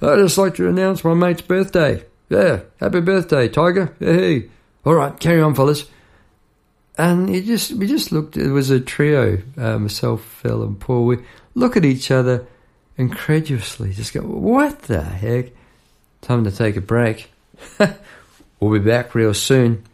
just 0.00 0.38
like 0.38 0.54
to 0.56 0.68
announce 0.68 1.04
my 1.04 1.14
mate's 1.14 1.42
birthday. 1.42 2.04
Yeah, 2.28 2.60
happy 2.80 3.00
birthday, 3.00 3.48
Tiger. 3.48 3.94
Hey. 3.98 4.50
All 4.84 4.94
right, 4.94 5.18
carry 5.18 5.40
on, 5.40 5.54
fellas. 5.54 5.84
And 6.98 7.28
it 7.30 7.44
just 7.44 7.72
we 7.72 7.86
just 7.86 8.12
looked. 8.12 8.36
It 8.36 8.50
was 8.50 8.70
a 8.70 8.80
trio, 8.80 9.42
uh, 9.56 9.78
myself, 9.78 10.24
Phil, 10.24 10.62
and 10.62 10.78
Paul. 10.78 11.06
We 11.06 11.18
look 11.54 11.76
at 11.76 11.84
each 11.84 12.10
other 12.10 12.46
incredulously, 12.96 13.92
just 13.92 14.14
go, 14.14 14.20
"What 14.20 14.82
the 14.82 15.02
heck?" 15.02 15.52
Time 16.22 16.44
to 16.44 16.50
take 16.50 16.76
a 16.76 16.80
break. 16.80 17.30
we'll 18.60 18.72
be 18.72 18.84
back 18.84 19.14
real 19.14 19.34
soon. 19.34 19.84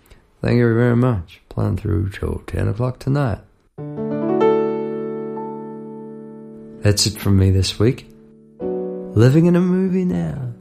Thank 0.41 0.57
you 0.57 0.75
very 0.75 0.97
much. 0.97 1.41
Plan 1.49 1.77
through 1.77 2.11
till 2.11 2.43
10 2.47 2.69
o'clock 2.69 2.99
tonight. 2.99 3.38
That's 6.83 7.07
it 7.07 7.19
from 7.19 7.38
me 7.38 7.51
this 7.51 7.79
week. 7.79 8.11
Living 8.61 9.47
in 9.47 9.55
a 9.57 9.61
movie 9.61 10.05
now. 10.05 10.53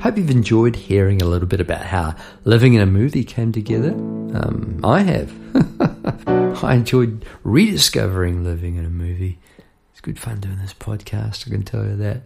Hope 0.00 0.16
you've 0.16 0.30
enjoyed 0.30 0.74
hearing 0.74 1.22
a 1.22 1.26
little 1.26 1.46
bit 1.46 1.60
about 1.60 1.84
how 1.84 2.16
living 2.44 2.74
in 2.74 2.80
a 2.80 2.86
movie 2.86 3.24
came 3.24 3.52
together. 3.52 3.90
Um, 3.90 4.80
I 4.82 5.02
have. 5.02 6.64
I 6.64 6.74
enjoyed 6.74 7.24
rediscovering 7.44 8.42
living 8.42 8.76
in 8.76 8.84
a 8.84 8.90
movie. 8.90 9.38
Good 10.06 10.20
fun 10.20 10.38
doing 10.38 10.58
this 10.58 10.72
podcast, 10.72 11.48
I 11.48 11.50
can 11.50 11.64
tell 11.64 11.84
you 11.84 11.96
that. 11.96 12.22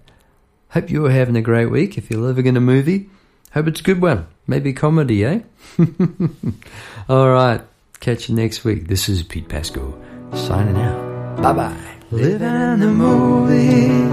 Hope 0.69 0.90
you're 0.90 1.09
having 1.09 1.35
a 1.35 1.40
great 1.40 1.71
week 1.71 1.97
if 1.97 2.11
you're 2.11 2.21
living 2.21 2.45
in 2.45 2.55
a 2.59 2.61
movie. 2.61 3.09
Hope 3.55 3.69
it's 3.69 3.81
a 3.81 3.83
good 3.83 4.03
one. 4.03 4.27
Maybe 4.47 4.75
comedy, 4.75 5.25
eh? 5.25 5.40
All 7.09 7.31
right. 7.31 7.62
Catch 7.99 8.29
you 8.29 8.35
next 8.37 8.64
week. 8.64 8.87
This 8.87 9.09
is 9.09 9.23
Pete 9.23 9.49
Pasco 9.49 9.99
signing 10.35 10.77
out. 10.77 11.40
Bye 11.43 11.53
bye. 11.55 11.95
Living 12.11 12.43
in 12.43 12.81
the 12.81 12.87
movies. 12.88 14.11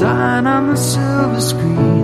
Dying 0.00 0.46
on 0.48 0.70
the 0.70 0.76
silver 0.76 1.40
screen, 1.40 1.97